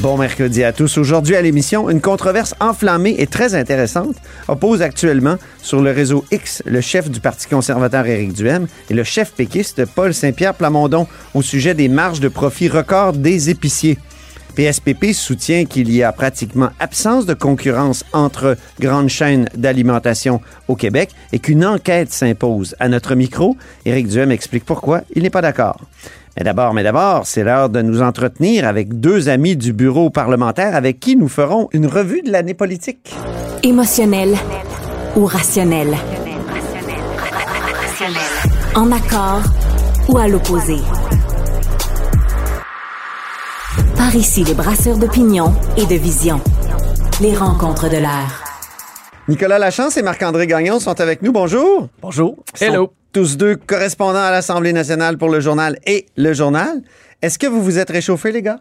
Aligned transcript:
Bon 0.00 0.16
mercredi 0.16 0.62
à 0.62 0.72
tous. 0.72 0.96
Aujourd'hui 0.96 1.34
à 1.34 1.42
l'émission, 1.42 1.90
une 1.90 2.00
controverse 2.00 2.54
enflammée 2.60 3.16
et 3.18 3.26
très 3.26 3.56
intéressante 3.56 4.14
oppose 4.46 4.80
actuellement 4.80 5.38
sur 5.60 5.82
le 5.82 5.90
réseau 5.90 6.24
X 6.30 6.62
le 6.66 6.80
chef 6.80 7.10
du 7.10 7.18
Parti 7.18 7.48
conservateur 7.48 8.06
Éric 8.06 8.32
Duhem 8.32 8.68
et 8.90 8.94
le 8.94 9.02
chef 9.02 9.32
péquiste 9.32 9.84
Paul 9.86 10.14
Saint-Pierre 10.14 10.54
Plamondon 10.54 11.08
au 11.34 11.42
sujet 11.42 11.74
des 11.74 11.88
marges 11.88 12.20
de 12.20 12.28
profit 12.28 12.68
records 12.68 13.14
des 13.14 13.50
épiciers. 13.50 13.98
PSPP 14.54 15.12
soutient 15.12 15.64
qu'il 15.64 15.92
y 15.92 16.04
a 16.04 16.12
pratiquement 16.12 16.70
absence 16.78 17.26
de 17.26 17.34
concurrence 17.34 18.04
entre 18.12 18.56
grandes 18.78 19.08
chaînes 19.08 19.48
d'alimentation 19.56 20.40
au 20.68 20.76
Québec 20.76 21.10
et 21.32 21.40
qu'une 21.40 21.64
enquête 21.64 22.12
s'impose. 22.12 22.76
À 22.78 22.88
notre 22.88 23.16
micro, 23.16 23.56
Éric 23.84 24.06
Duhem 24.06 24.30
explique 24.30 24.64
pourquoi 24.64 25.02
il 25.14 25.24
n'est 25.24 25.30
pas 25.30 25.42
d'accord. 25.42 25.80
Mais 26.38 26.44
d'abord, 26.44 26.72
mais 26.72 26.84
d'abord, 26.84 27.26
c'est 27.26 27.42
l'heure 27.42 27.68
de 27.68 27.82
nous 27.82 28.00
entretenir 28.00 28.64
avec 28.64 29.00
deux 29.00 29.28
amis 29.28 29.56
du 29.56 29.72
bureau 29.72 30.08
parlementaire 30.08 30.76
avec 30.76 31.00
qui 31.00 31.16
nous 31.16 31.26
ferons 31.26 31.68
une 31.72 31.86
revue 31.86 32.22
de 32.22 32.30
l'année 32.30 32.54
politique. 32.54 33.12
Émotionnel 33.64 34.36
ou 35.16 35.26
rationnel? 35.26 35.96
En 38.76 38.92
accord 38.92 39.42
ou 40.08 40.16
à 40.16 40.28
l'opposé? 40.28 40.76
Par 43.96 44.14
ici, 44.14 44.44
les 44.44 44.54
brasseurs 44.54 44.96
d'opinion 44.96 45.52
et 45.76 45.86
de 45.86 45.96
vision. 45.96 46.40
Les 47.20 47.34
rencontres 47.34 47.90
de 47.90 47.96
l'air. 47.96 48.44
Nicolas 49.26 49.58
Lachance 49.58 49.96
et 49.96 50.02
Marc-André 50.02 50.46
Gagnon 50.46 50.78
sont 50.78 51.00
avec 51.00 51.20
nous. 51.20 51.32
Bonjour. 51.32 51.88
Bonjour. 52.00 52.36
Hello. 52.60 52.92
Tous 53.18 53.36
deux 53.36 53.56
correspondants 53.56 54.22
à 54.22 54.30
l'Assemblée 54.30 54.72
nationale 54.72 55.18
pour 55.18 55.28
le 55.28 55.40
journal 55.40 55.76
et 55.88 56.06
le 56.16 56.32
journal. 56.34 56.82
Est-ce 57.20 57.36
que 57.36 57.48
vous 57.48 57.60
vous 57.60 57.76
êtes 57.76 57.90
réchauffés, 57.90 58.30
les 58.30 58.42
gars? 58.42 58.60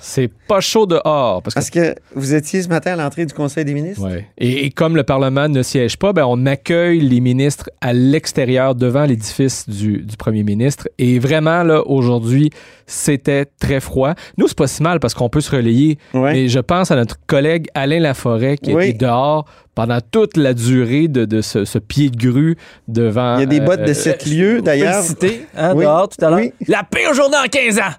C'est 0.00 0.30
pas 0.48 0.60
chaud 0.60 0.86
dehors. 0.86 1.42
Parce 1.42 1.54
que, 1.54 1.60
Parce 1.60 1.70
que 1.70 1.94
vous 2.14 2.34
étiez 2.34 2.62
ce 2.62 2.68
matin 2.68 2.94
à 2.94 2.96
l'entrée 2.96 3.26
du 3.26 3.34
Conseil 3.34 3.66
des 3.66 3.74
ministres? 3.74 4.02
Ouais. 4.02 4.26
et, 4.38 4.64
et 4.64 4.70
comme 4.70 4.96
le 4.96 5.02
Parlement 5.04 5.48
ne 5.50 5.62
siège 5.62 5.98
pas, 5.98 6.14
ben, 6.14 6.24
on 6.26 6.46
accueille 6.46 7.00
les 7.00 7.20
ministres 7.20 7.68
à 7.82 7.92
l'extérieur, 7.92 8.74
devant 8.74 9.04
l'édifice 9.04 9.68
du, 9.68 9.98
du 9.98 10.16
premier 10.16 10.42
ministre. 10.42 10.88
Et 10.98 11.18
vraiment, 11.18 11.62
là, 11.62 11.86
aujourd'hui, 11.86 12.48
c'était 12.86 13.44
très 13.60 13.80
froid. 13.80 14.14
Nous, 14.38 14.48
c'est 14.48 14.56
pas 14.56 14.66
si 14.66 14.82
mal 14.82 14.98
parce 14.98 15.12
qu'on 15.12 15.28
peut 15.28 15.42
se 15.42 15.54
relayer. 15.54 15.98
Ouais. 16.14 16.32
Mais 16.32 16.48
je 16.48 16.58
pense 16.58 16.90
à 16.90 16.96
notre 16.96 17.16
collègue 17.26 17.66
Alain 17.74 18.00
Laforêt 18.00 18.56
qui 18.56 18.74
Oui. 18.74 18.88
était 18.88 18.98
dehors 19.06 19.44
pendant 19.76 20.00
toute 20.00 20.36
la 20.36 20.54
durée 20.54 21.06
de, 21.06 21.24
de 21.26 21.40
ce, 21.42 21.64
ce 21.64 21.78
pied 21.78 22.10
de 22.10 22.16
grue 22.16 22.56
devant. 22.88 23.36
Il 23.36 23.40
y 23.40 23.42
a 23.44 23.46
des 23.46 23.60
bottes 23.60 23.82
de 23.84 23.90
euh, 23.90 23.94
7 23.94 24.26
lieux, 24.26 24.62
d'ailleurs. 24.62 24.94
Félicité, 24.94 25.46
hein, 25.56 25.74
Oui. 25.76 25.84
dehors 25.84 26.08
tout 26.08 26.24
à 26.24 26.30
l'heure. 26.30 26.38
Oui. 26.40 26.52
La 26.66 26.82
pire 26.82 27.14
journée 27.14 27.36
en 27.36 27.46
15 27.46 27.78
ans! 27.78 27.92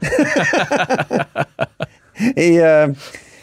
Et, 2.36 2.62
euh, 2.62 2.88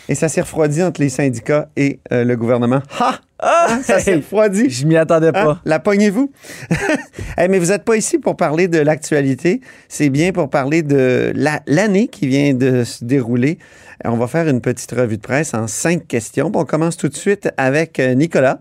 et 0.08 0.16
ça 0.16 0.28
s'est 0.28 0.40
refroidi 0.40 0.82
entre 0.82 1.00
les 1.00 1.08
syndicats 1.08 1.68
et 1.76 2.00
euh, 2.12 2.24
le 2.24 2.36
gouvernement. 2.36 2.80
Ha! 2.98 3.20
Ah! 3.46 3.78
Ça 3.82 3.98
s'est 4.00 4.14
refroidi. 4.16 4.70
Je 4.70 4.86
m'y 4.86 4.96
attendais 4.96 5.28
Hein? 5.28 5.32
pas. 5.32 5.60
La 5.64 5.78
pognez-vous? 5.78 6.30
Mais 7.38 7.58
vous 7.58 7.66
n'êtes 7.66 7.84
pas 7.84 7.96
ici 7.96 8.18
pour 8.18 8.36
parler 8.36 8.68
de 8.68 8.78
l'actualité. 8.78 9.60
C'est 9.88 10.08
bien 10.10 10.32
pour 10.32 10.48
parler 10.50 10.82
de 10.82 11.32
la- 11.34 11.60
l'année 11.66 12.08
qui 12.08 12.26
vient 12.26 12.54
de 12.54 12.84
se 12.84 13.04
dérouler. 13.04 13.58
On 14.04 14.16
va 14.16 14.26
faire 14.26 14.48
une 14.48 14.60
petite 14.60 14.90
revue 14.92 15.16
de 15.16 15.22
presse 15.22 15.54
en 15.54 15.66
cinq 15.66 16.06
questions. 16.08 16.50
On 16.54 16.64
commence 16.64 16.96
tout 16.96 17.08
de 17.08 17.16
suite 17.16 17.48
avec 17.56 18.00
euh, 18.00 18.14
Nicolas. 18.14 18.60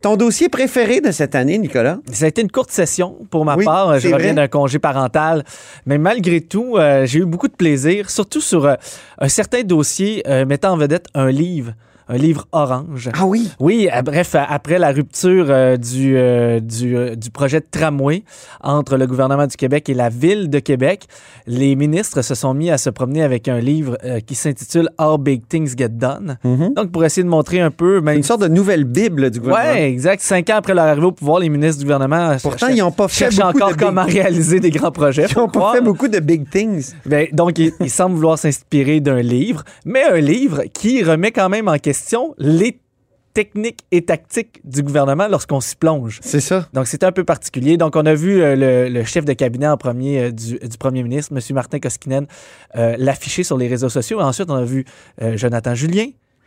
Ton 0.00 0.14
dossier 0.16 0.48
préféré 0.48 1.00
de 1.00 1.10
cette 1.10 1.34
année, 1.34 1.58
Nicolas? 1.58 1.98
Ça 2.12 2.26
a 2.26 2.28
été 2.28 2.40
une 2.40 2.50
courte 2.52 2.70
session 2.70 3.16
pour 3.30 3.44
ma 3.44 3.56
Oui, 3.56 3.64
part. 3.64 3.98
Je 3.98 4.08
reviens 4.14 4.32
d'un 4.34 4.46
congé 4.46 4.78
parental. 4.78 5.44
Mais 5.86 5.98
malgré 5.98 6.40
tout, 6.40 6.76
euh, 6.76 7.04
j'ai 7.04 7.18
eu 7.18 7.24
beaucoup 7.24 7.48
de 7.48 7.56
plaisir, 7.56 8.08
surtout 8.08 8.40
sur 8.40 8.64
euh, 8.66 8.74
un 9.18 9.28
certain 9.28 9.62
dossier 9.64 10.22
euh, 10.28 10.46
mettant 10.46 10.72
en 10.72 10.76
vedette 10.76 11.06
un 11.14 11.32
livre, 11.32 11.72
un 12.08 12.16
livre 12.16 12.46
orange. 12.52 13.10
Ah 13.14 13.26
oui? 13.26 13.50
Oui, 13.60 13.88
euh, 13.94 14.02
bref, 14.02 14.34
euh, 14.34 14.40
après 14.48 14.78
la 14.78 14.90
rupture 14.92 15.46
euh, 15.48 15.76
du, 15.76 16.16
euh, 16.16 16.60
du, 16.60 16.96
euh, 16.96 17.14
du 17.14 17.30
projet 17.30 17.60
de 17.60 17.66
tramway 17.70 18.22
entre 18.62 18.96
le 18.96 19.06
gouvernement 19.06 19.46
du 19.46 19.56
Québec 19.56 19.88
et 19.88 19.94
la 19.94 20.08
ville 20.08 20.48
de 20.50 20.58
Québec, 20.58 21.04
les 21.46 21.76
ministres 21.76 22.22
se 22.22 22.34
sont 22.34 22.54
mis 22.54 22.70
à 22.70 22.78
se 22.78 22.90
promener 22.90 23.22
avec 23.22 23.48
un 23.48 23.60
livre 23.60 23.96
qui 24.26 24.34
s'intitule 24.34 24.88
How 24.98 25.18
Big 25.18 25.42
Things 25.48 25.74
Get 25.76 25.90
Done. 25.90 26.38
Mhm. 26.44 26.74
Donc, 26.74 26.92
pour 26.92 27.04
essayer 27.04 27.24
de 27.24 27.28
montrer 27.28 27.60
un 27.60 27.70
peu... 27.70 28.00
même 28.00 28.16
Une 28.16 28.22
sorte 28.22 28.42
de 28.42 28.48
nouvelle 28.48 28.84
Bible 28.84 29.30
du 29.30 29.40
gouvernement. 29.40 29.72
Ouais, 29.74 29.90
exact. 29.90 30.22
Cinq 30.22 30.48
ans 30.50 30.56
après 30.56 30.74
leur 30.74 30.86
arrivée 30.86 31.06
au 31.06 31.12
pouvoir, 31.12 31.40
les 31.40 31.48
ministres 31.48 31.78
du 31.80 31.84
gouvernement 31.84 32.36
Pourtant, 32.42 32.68
ils 32.68 32.78
n'ont 32.78 32.90
pas 32.92 33.08
fait 33.08 33.30
cherchent 33.30 33.40
encore 33.40 33.70
de 33.70 33.74
big- 33.74 33.84
comment 33.86 34.04
réaliser 34.04 34.60
des 34.60 34.70
grands 34.70 34.92
projets. 34.92 35.26
Ils 35.30 35.36
n'ont 35.38 35.48
pas 35.48 35.72
fait 35.74 35.80
beaucoup 35.80 36.08
de 36.08 36.20
big 36.20 36.48
things. 36.50 36.92
Ben, 37.06 37.26
donc, 37.32 37.58
ils, 37.58 37.72
ils 37.80 37.90
semblent 37.90 38.14
vouloir 38.14 38.38
s'inspirer 38.38 39.00
d'un 39.00 39.20
livre, 39.20 39.64
mais 39.84 40.04
un 40.04 40.20
livre 40.20 40.62
qui 40.72 41.02
remet 41.02 41.32
quand 41.32 41.48
même 41.48 41.68
en 41.68 41.76
question 41.78 41.97
les 42.38 42.80
techniques 43.34 43.84
et 43.92 44.04
tactiques 44.04 44.60
du 44.64 44.82
gouvernement 44.82 45.28
lorsqu'on 45.28 45.60
s'y 45.60 45.76
plonge. 45.76 46.18
C'est 46.22 46.40
ça. 46.40 46.66
Donc, 46.72 46.88
c'était 46.88 47.06
un 47.06 47.12
peu 47.12 47.22
particulier. 47.22 47.76
Donc, 47.76 47.94
on 47.94 48.04
a 48.04 48.14
vu 48.14 48.42
euh, 48.42 48.56
le, 48.56 48.88
le 48.88 49.04
chef 49.04 49.24
de 49.24 49.32
cabinet 49.32 49.68
en 49.68 49.76
premier 49.76 50.20
euh, 50.20 50.30
du, 50.32 50.58
du 50.58 50.76
premier 50.76 51.04
ministre, 51.04 51.32
M. 51.32 51.40
Martin 51.54 51.78
Koskinen, 51.78 52.26
euh, 52.74 52.96
l'afficher 52.98 53.44
sur 53.44 53.56
les 53.56 53.68
réseaux 53.68 53.90
sociaux. 53.90 54.20
Ensuite, 54.20 54.50
on 54.50 54.56
a 54.56 54.64
vu 54.64 54.84
Jonathan 55.36 55.74
Julien, 55.76 56.06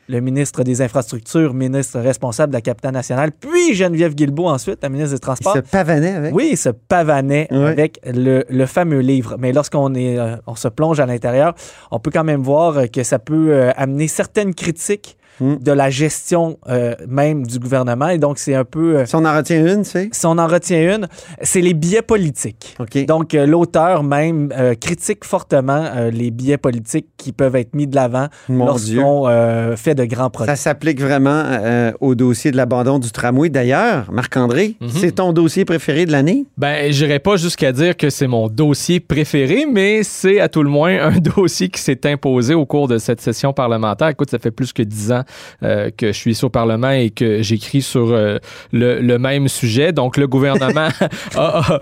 le 0.09 0.19
ministre 0.19 0.63
des 0.63 0.81
Infrastructures, 0.81 1.53
ministre 1.53 1.97
responsable 2.01 2.51
de 2.51 2.57
la 2.57 2.62
capitale 2.62 2.94
nationale, 2.94 3.31
puis 3.31 3.73
Geneviève 3.73 4.13
Guilbeault 4.13 4.50
ensuite, 4.50 4.79
la 4.83 4.89
ministre 4.89 5.13
des 5.13 5.19
Transports. 5.19 5.56
se 5.56 5.59
pavanaient 5.59 6.16
avec. 6.16 6.35
Oui, 6.35 6.50
il 6.51 6.57
se 6.57 6.69
pavanait 6.69 7.47
avec 7.53 8.01
le, 8.03 8.44
le 8.50 8.66
fameux 8.66 9.00
livre. 9.00 9.38
Mais 9.39 9.53
lorsqu'on 9.53 9.95
est, 9.95 10.18
on 10.45 10.56
se 10.56 10.68
plonge 10.68 11.00
à 11.00 11.06
l'intérieur, 11.06 11.56
on 11.89 12.00
peut 12.00 12.12
quand 12.12 12.25
même 12.25 12.41
voir 12.41 12.91
que 12.91 13.03
ça 13.03 13.19
peut 13.19 13.69
amener 13.78 14.09
certaines 14.09 14.53
critiques 14.53 15.18
Mm. 15.40 15.56
de 15.62 15.72
la 15.72 15.90
gestion 15.90 16.58
euh, 16.69 16.94
même 17.08 17.46
du 17.47 17.58
gouvernement. 17.58 18.09
Et 18.09 18.18
donc, 18.18 18.38
c'est 18.38 18.53
un 18.53 18.64
peu... 18.66 18.97
euh, 18.97 19.06
Si 19.06 19.16
on 19.16 19.25
en 19.25 19.36
retient 19.36 19.66
une, 19.66 19.84
sais. 19.84 20.09
si 20.12 20.25
on 20.25 20.38
en 20.38 20.46
retient 20.47 20.96
une, 20.96 21.08
c'est 21.42 21.62
les 21.62 21.74
biais 21.74 22.02
politiques. 22.03 22.75
OK. 22.80 23.06
Donc, 23.06 23.34
euh, 23.34 23.46
l'auteur 23.47 24.03
même 24.03 24.52
euh, 24.58 24.75
critique 24.75 25.24
fortement 25.25 25.86
euh, 25.96 26.12
les 26.12 26.30
biais 26.31 26.58
politiques 26.58 27.08
qui 27.18 27.31
peuvent 27.31 27.56
être 27.56 27.74
mis 27.74 27.88
de 27.88 27.96
l'avant 27.96 28.28
lorsqu'on 28.50 29.28
euh, 29.28 29.75
fait 29.75 29.96
de 29.96 30.06
grands 30.06 30.30
projets. 30.30 30.52
Ça 30.52 30.56
s'applique 30.56 31.02
vraiment 31.02 31.44
euh, 31.46 31.92
au 32.02 32.16
dossier 32.16 32.52
de 32.52 32.58
l'abandon 32.58 33.00
du 33.00 33.12
tramway. 33.12 33.50
D'ailleurs, 33.50 34.12
Marc-André, 34.12 34.75
Mhm. 34.81 34.90
c'est 34.90 35.12
ton 35.13 35.34
dossier 35.34 35.66
préféré 35.66 36.06
de 36.06 36.12
l'année? 36.12 36.46
Ben, 36.58 36.92
j'irai 36.92 37.19
pas 37.19 37.36
jusqu'à 37.38 37.72
dire 37.72 37.96
que 37.98 38.09
c'est 38.09 38.28
mon 38.28 38.48
dossier 38.48 39.00
préféré, 39.00 39.66
mais 39.72 40.03
c'est 40.03 40.40
à 40.40 40.50
tout 40.50 40.63
le 40.63 40.69
moins 40.69 41.00
un 41.02 41.18
dossier 41.19 41.69
qui 41.69 41.81
s'est 41.81 42.06
imposé 42.06 42.53
au 42.53 42.66
cours 42.66 42.88
de 42.88 42.98
cette 42.98 43.22
session 43.22 43.53
parlementaire. 43.53 44.09
Écoute, 44.09 44.30
ça 44.30 44.40
fait 44.40 44.52
plus 44.52 44.74
que 44.74 44.84
dix 44.84 45.12
ans 45.12 45.21
euh, 45.64 45.90
que 45.96 46.08
je 46.08 46.18
suis 46.18 46.44
au 46.44 46.50
Parlement 46.50 46.92
et 46.92 47.09
que 47.09 47.42
j'écris 47.42 47.82
sur 47.82 48.12
euh, 48.12 48.38
le, 48.72 49.18
même 49.18 49.48
sujet. 49.48 49.92
Donc, 49.92 50.18
le 50.18 50.28
gouvernement, 50.28 50.88
a- 51.36 51.80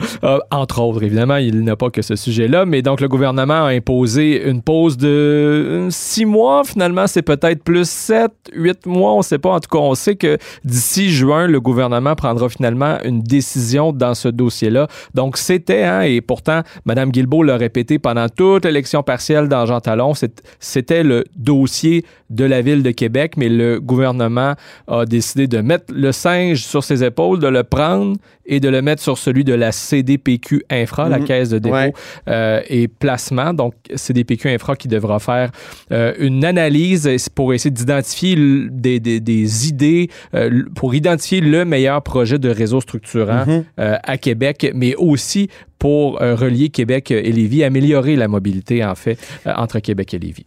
entre 0.51 0.81
autres, 0.81 1.03
évidemment, 1.03 1.37
il 1.37 1.63
n'a 1.63 1.75
pas 1.75 1.89
que 1.89 2.01
ce 2.01 2.15
sujet-là, 2.15 2.65
mais 2.65 2.81
donc 2.81 3.01
le 3.01 3.07
gouvernement 3.07 3.65
a 3.65 3.69
imposé 3.69 4.47
une 4.49 4.61
pause 4.61 4.97
de 4.97 5.07
euh, 5.07 5.87
six 5.89 6.25
mois. 6.25 6.63
Finalement, 6.63 7.07
c'est 7.07 7.21
peut-être 7.21 7.63
plus 7.63 7.87
sept, 7.89 8.31
huit 8.53 8.85
mois, 8.85 9.13
on 9.13 9.21
sait 9.21 9.37
pas. 9.37 9.49
En 9.51 9.59
tout 9.59 9.69
cas, 9.69 9.79
on 9.83 9.95
sait 9.95 10.15
que 10.15 10.37
d'ici 10.63 11.11
juin, 11.11 11.47
le 11.47 11.59
gouvernement 11.59 12.15
prendra 12.15 12.49
finalement 12.49 12.97
une 13.03 13.21
décision 13.21 13.91
dans 13.93 14.13
ce 14.13 14.27
dossier-là. 14.27 14.87
Donc, 15.13 15.37
c'était, 15.37 15.83
hein, 15.83 16.01
et 16.01 16.21
pourtant, 16.21 16.61
Mme 16.85 17.11
Guilbeault 17.11 17.43
l'a 17.43 17.57
répété 17.57 17.99
pendant 17.99 18.27
toute 18.29 18.65
l'élection 18.65 19.03
partielle 19.03 19.47
dans 19.47 19.65
Jean 19.65 19.79
Talon, 19.79 20.13
c'était 20.59 21.03
le 21.03 21.23
dossier 21.35 22.05
de 22.29 22.45
la 22.45 22.61
ville 22.61 22.83
de 22.83 22.91
Québec, 22.91 23.28
mais 23.37 23.49
le 23.49 23.79
gouvernement 23.79 24.53
a 24.87 25.05
décidé 25.05 25.47
de 25.47 25.59
mettre 25.61 25.93
le 25.93 26.11
singe 26.11 26.63
sur 26.63 26.83
ses 26.83 27.03
épaules, 27.03 27.39
de 27.39 27.47
le 27.47 27.63
prendre 27.63 28.17
et 28.45 28.59
de 28.59 28.67
le 28.69 28.81
mettre 28.81 29.01
sur 29.03 29.17
celui 29.17 29.43
de 29.43 29.53
la 29.53 29.71
CDPQ 29.71 30.63
Infra, 30.71 31.07
la 31.09 31.19
Mhm. 31.19 31.25
caisse 31.25 31.49
de 31.49 31.59
dépôt 31.59 31.75
Ouais. 31.75 31.93
euh, 32.27 32.61
et 32.67 32.87
placement. 32.87 33.53
Donc, 33.53 33.73
CDPQ 33.95 34.49
Infra 34.49 34.75
qui 34.75 34.87
devra 34.87 35.19
faire 35.19 35.51
euh, 35.91 36.13
une 36.19 36.43
analyse 36.45 37.09
pour 37.35 37.53
essayer 37.53 37.71
d'identifier 37.71 38.35
des, 38.71 38.99
des- 38.99 39.19
des 39.19 39.67
idées, 39.69 40.09
euh, 40.33 40.63
pour 40.75 40.95
identifier 40.95 41.41
le 41.41 41.65
meilleur 41.65 42.01
projet 42.01 42.39
de 42.39 42.49
réseau 42.49 42.81
structurant 42.81 43.45
Mhm. 43.45 43.63
à 43.77 44.17
Québec, 44.17 44.71
mais 44.73 44.95
aussi 44.95 45.49
pour 45.77 46.19
relier 46.19 46.69
Québec 46.69 47.11
et 47.11 47.31
Lévis, 47.31 47.63
améliorer 47.63 48.15
la 48.15 48.27
mobilité, 48.27 48.83
en 48.83 48.95
fait, 48.95 49.17
entre 49.45 49.79
Québec 49.79 50.13
et 50.13 50.19
Lévis. 50.19 50.45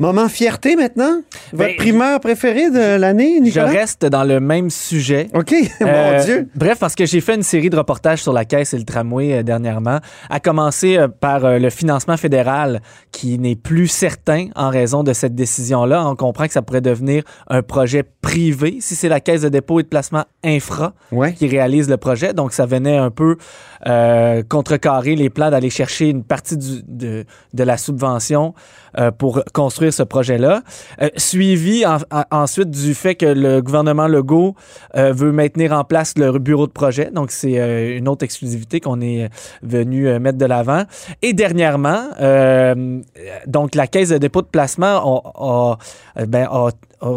Moment 0.00 0.30
fierté 0.30 0.76
maintenant? 0.76 1.20
Votre 1.52 1.72
Ben, 1.72 1.76
primeur 1.76 2.20
préféré 2.20 2.70
de 2.70 2.96
l'année, 2.98 3.34
Je 3.36 3.42
Nicolas? 3.42 3.66
reste 3.66 4.06
dans 4.06 4.24
le 4.24 4.40
même 4.40 4.70
sujet. 4.70 5.28
OK, 5.34 5.52
mon 5.82 5.86
Euh, 5.86 6.24
Dieu. 6.24 6.48
Bref, 6.54 6.78
parce 6.78 6.94
que 6.94 7.04
j'ai 7.04 7.20
fait 7.20 7.34
une 7.34 7.42
série 7.42 7.68
de 7.68 7.76
reportages 7.76 8.22
sur 8.22 8.32
la 8.32 8.46
caisse 8.46 8.72
et 8.72 8.78
le 8.78 8.84
tramway 8.84 9.34
euh, 9.34 9.42
dernièrement, 9.42 9.98
à 10.30 10.40
commencer 10.40 10.96
euh, 10.96 11.06
par 11.08 11.58
le 11.58 11.68
financement 11.68 12.16
fédéral 12.16 12.80
qui 13.12 13.38
n'est 13.38 13.56
plus 13.56 13.88
certain 13.88 14.46
en 14.56 14.70
raison 14.70 15.02
de 15.04 15.12
cette 15.12 15.34
décision-là. 15.34 16.06
On 16.08 16.16
comprend 16.16 16.46
que 16.46 16.52
ça 16.54 16.62
pourrait 16.62 16.80
devenir 16.80 17.22
un 17.48 17.60
projet 17.62 18.02
privé 18.02 18.78
si 18.80 18.94
c'est 18.94 19.10
la 19.10 19.20
caisse 19.20 19.42
de 19.42 19.50
dépôt 19.50 19.80
et 19.80 19.82
de 19.82 19.88
placement 19.88 20.24
infra 20.42 20.94
Ouais. 21.12 21.34
qui 21.34 21.46
réalise 21.46 21.90
le 21.90 21.98
projet. 21.98 22.32
Donc, 22.32 22.54
ça 22.54 22.64
venait 22.64 22.96
un 22.96 23.10
peu 23.10 23.36
contrecarrer 24.48 25.14
les 25.16 25.30
plans 25.30 25.50
d'aller 25.50 25.70
chercher 25.70 26.08
une 26.08 26.22
partie 26.24 26.56
du- 26.56 26.82
de, 26.86 27.24
de 27.54 27.62
la 27.64 27.76
subvention 27.76 28.54
pour 29.18 29.42
construire 29.54 29.89
ce 29.90 30.02
projet-là. 30.02 30.62
Euh, 31.02 31.08
suivi 31.16 31.84
en- 31.86 31.98
en- 32.10 32.24
ensuite 32.30 32.70
du 32.70 32.94
fait 32.94 33.14
que 33.14 33.26
le 33.26 33.60
gouvernement 33.62 34.06
Legault 34.08 34.54
euh, 34.96 35.12
veut 35.12 35.32
maintenir 35.32 35.72
en 35.72 35.84
place 35.84 36.14
le 36.16 36.38
bureau 36.38 36.66
de 36.66 36.72
projet. 36.72 37.10
Donc, 37.12 37.30
c'est 37.30 37.58
euh, 37.60 37.96
une 37.98 38.08
autre 38.08 38.24
exclusivité 38.24 38.80
qu'on 38.80 39.00
est 39.00 39.28
venu 39.62 40.18
mettre 40.18 40.38
de 40.38 40.46
l'avant. 40.46 40.84
Et 41.22 41.32
dernièrement, 41.32 42.04
donc 43.46 43.74
la 43.74 43.86
caisse 43.86 44.10
de 44.10 44.18
dépôt 44.18 44.42
de 44.42 44.46
placement 44.46 45.22
a, 45.36 45.78
a- 46.16 46.26
ben, 46.26 46.48
a- 46.50 46.70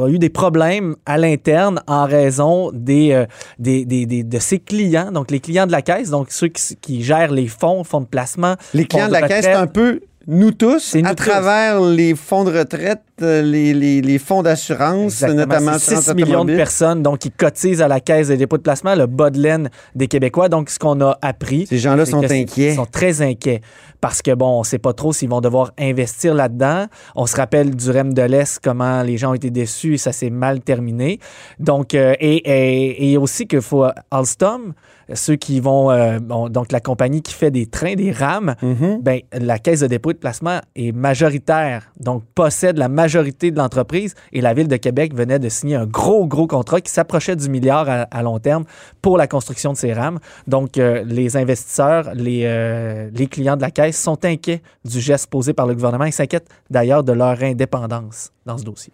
eu 0.07 0.17
des 0.17 0.29
problèmes 0.29 0.95
à 1.05 1.17
l'interne 1.17 1.81
en 1.87 2.05
raison 2.05 2.71
des, 2.73 3.11
euh, 3.11 3.25
des, 3.59 3.83
des- 3.85 4.05
des- 4.05 4.23
de 4.23 4.39
ses 4.39 4.59
clients, 4.59 5.11
donc 5.11 5.29
les 5.29 5.41
clients 5.41 5.67
de 5.67 5.73
la 5.73 5.81
caisse, 5.81 6.09
donc 6.09 6.31
ceux 6.31 6.47
qui, 6.47 6.75
qui 6.77 7.03
gèrent 7.03 7.31
les 7.33 7.47
fonds, 7.47 7.83
fonds 7.83 7.99
de 8.01 8.05
placement. 8.05 8.55
Les 8.73 8.85
clients 8.85 9.07
de 9.07 9.13
la 9.13 9.27
caisse, 9.27 9.43
c'est 9.45 9.51
un 9.53 9.67
peu 9.67 9.99
nous 10.27 10.51
tous, 10.51 10.95
nous 10.95 11.05
à 11.05 11.15
tous. 11.15 11.25
travers 11.25 11.81
les 11.81 12.15
fonds 12.15 12.43
de 12.43 12.57
retraite, 12.57 13.01
les, 13.23 13.73
les, 13.73 14.01
les 14.01 14.17
fonds 14.19 14.43
d'assurance, 14.43 15.21
notamment 15.21 15.73
C'est 15.73 15.91
6 15.95 15.97
assurance 16.09 16.15
millions 16.15 16.45
de 16.45 16.55
personnes 16.55 17.01
donc, 17.03 17.19
qui 17.19 17.31
cotisent 17.31 17.81
à 17.81 17.87
la 17.87 17.99
caisse 17.99 18.27
de 18.27 18.35
dépôt 18.35 18.57
de 18.57 18.61
placement, 18.63 18.95
le 18.95 19.05
bas 19.07 19.29
de 19.29 19.39
laine 19.39 19.69
des 19.95 20.07
Québécois. 20.07 20.49
Donc, 20.49 20.69
ce 20.69 20.79
qu'on 20.79 20.99
a 21.01 21.17
appris. 21.21 21.65
Ces 21.67 21.77
gens-là 21.77 22.05
sont 22.05 22.23
inquiets. 22.23 22.71
Ils 22.71 22.75
sont 22.75 22.85
très 22.85 23.21
inquiets 23.21 23.61
parce 24.01 24.21
que, 24.21 24.33
bon, 24.35 24.57
on 24.57 24.59
ne 24.59 24.65
sait 24.65 24.79
pas 24.79 24.93
trop 24.93 25.13
s'ils 25.13 25.29
vont 25.29 25.39
devoir 25.41 25.71
investir 25.79 26.33
là-dedans. 26.33 26.87
On 27.15 27.25
se 27.25 27.35
rappelle 27.37 27.75
du 27.75 27.89
REM 27.89 28.13
de 28.13 28.21
l'Est, 28.21 28.59
comment 28.61 29.01
les 29.01 29.17
gens 29.17 29.31
ont 29.31 29.35
été 29.35 29.49
déçus 29.49 29.93
et 29.93 29.97
ça 29.97 30.11
s'est 30.11 30.29
mal 30.29 30.59
terminé. 30.59 31.19
Donc, 31.59 31.93
euh, 31.95 32.13
et, 32.19 32.35
et, 32.35 33.11
et 33.13 33.17
aussi 33.17 33.47
qu'il 33.47 33.61
faut 33.61 33.85
Alstom, 34.11 34.73
ceux 35.13 35.35
qui 35.35 35.59
vont, 35.59 35.91
euh, 35.91 36.19
bon, 36.19 36.49
donc 36.49 36.71
la 36.71 36.79
compagnie 36.79 37.21
qui 37.21 37.33
fait 37.33 37.51
des 37.51 37.65
trains, 37.65 37.95
des 37.95 38.11
rames, 38.11 38.55
Mhm. 38.61 38.99
ben, 39.01 39.19
la 39.33 39.59
caisse 39.59 39.81
de 39.81 39.87
dépôt 39.87 40.11
de 40.13 40.17
placement 40.17 40.59
est 40.75 40.91
majoritaire, 40.93 41.91
donc 41.99 42.23
possède 42.35 42.77
la 42.77 42.87
majorité 42.89 43.12
de 43.21 43.57
l'entreprise 43.57 44.15
et 44.31 44.42
la 44.42 44.54
ville 44.54 44.68
de 44.68 44.75
Québec 44.77 45.13
venait 45.13 45.39
de 45.39 45.50
signer 45.50 45.75
un 45.75 45.86
gros, 45.86 46.25
gros 46.25 46.48
contrat 46.48 46.81
qui 46.81 46.92
s'approchait 46.92 47.36
du 47.36 47.50
milliard 47.50 47.88
à, 48.10 48.24
long 48.24 48.39
terme 48.39 48.65
pour 49.01 49.18
la 49.18 49.27
construction 49.27 49.74
de 49.74 49.77
ces 49.77 49.94
rames. 49.94 50.19
Donc, 50.48 50.77
euh, 50.77 51.04
les 51.06 51.38
investisseurs, 51.38 52.13
les, 52.13 52.44
euh, 52.45 53.10
les 53.13 53.27
clients 53.27 53.56
de 53.56 53.62
la 53.62 53.71
caisse 53.71 54.01
sont 54.01 54.24
inquiets 54.25 54.62
du 54.86 55.00
geste 55.00 55.27
posé 55.27 55.54
par 55.54 55.68
le 55.68 55.74
gouvernement. 55.74 56.06
Ils 56.06 56.13
s'inquiètent 56.13 56.50
d'ailleurs 56.69 57.04
de 57.04 57.13
leur 57.13 57.42
indépendance 57.44 58.31
dans 58.45 58.57
ce 58.57 58.63
dossier. 58.63 58.94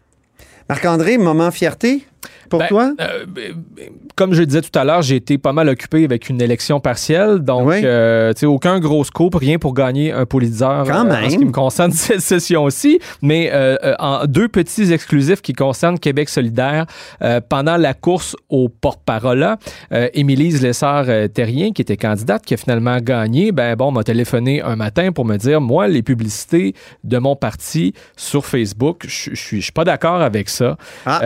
Marc-André, 0.67 1.17
moment 1.17 1.51
fierté? 1.51 2.05
Pour 2.49 2.59
Ben, 2.59 2.67
toi? 2.67 2.93
euh, 2.99 3.25
comme 4.15 4.33
je 4.33 4.39
le 4.41 4.45
disais 4.45 4.61
tout 4.61 4.77
à 4.77 4.83
l'heure, 4.83 5.01
j'ai 5.01 5.15
été 5.15 5.37
pas 5.37 5.53
mal 5.53 5.69
occupé 5.69 6.03
avec 6.03 6.29
une 6.29 6.41
élection 6.41 6.79
partielle. 6.79 7.39
Donc, 7.39 7.67
Oui. 7.67 7.81
euh, 7.83 8.33
tu 8.33 8.41
sais, 8.41 8.45
aucun 8.45 8.79
gros 8.79 9.03
scoop, 9.03 9.35
rien 9.35 9.57
pour 9.59 9.73
gagner 9.73 10.11
un 10.11 10.25
Pulitzer 10.25 10.65
Quand 10.85 11.05
euh, 11.05 11.11
en 11.11 11.15
ce 11.15 11.21
même. 11.31 11.39
qui 11.39 11.45
me 11.45 11.51
concerne 11.51 11.91
cette 11.93 12.21
session-ci. 12.21 12.99
Mais 13.21 13.51
en 13.99 14.25
deux 14.25 14.47
petits 14.47 14.91
exclusifs 14.91 15.41
qui 15.41 15.53
concernent 15.53 15.99
Québec 15.99 16.29
solidaire. 16.29 16.85
Pendant 17.49 17.77
la 17.77 17.93
course 17.93 18.35
au 18.49 18.69
porte-parole, 18.69 19.55
Émilise 20.13 20.61
Lessard-Terrien, 20.61 21.71
qui 21.71 21.81
était 21.81 21.97
candidate, 21.97 22.43
qui 22.45 22.53
a 22.53 22.57
finalement 22.57 22.97
gagné, 22.99 23.51
ben 23.51 23.75
bon, 23.75 23.91
m'a 23.91 24.03
téléphoné 24.03 24.61
un 24.61 24.75
matin 24.75 25.11
pour 25.11 25.25
me 25.25 25.37
dire, 25.37 25.61
moi, 25.61 25.87
les 25.87 26.01
publicités 26.03 26.73
de 27.03 27.17
mon 27.17 27.35
parti 27.35 27.93
sur 28.15 28.45
Facebook, 28.45 29.05
je 29.07 29.33
suis 29.35 29.71
pas 29.71 29.83
d'accord 29.83 30.21
avec 30.21 30.49
ça. 30.49 30.77
Ah. 31.05 31.21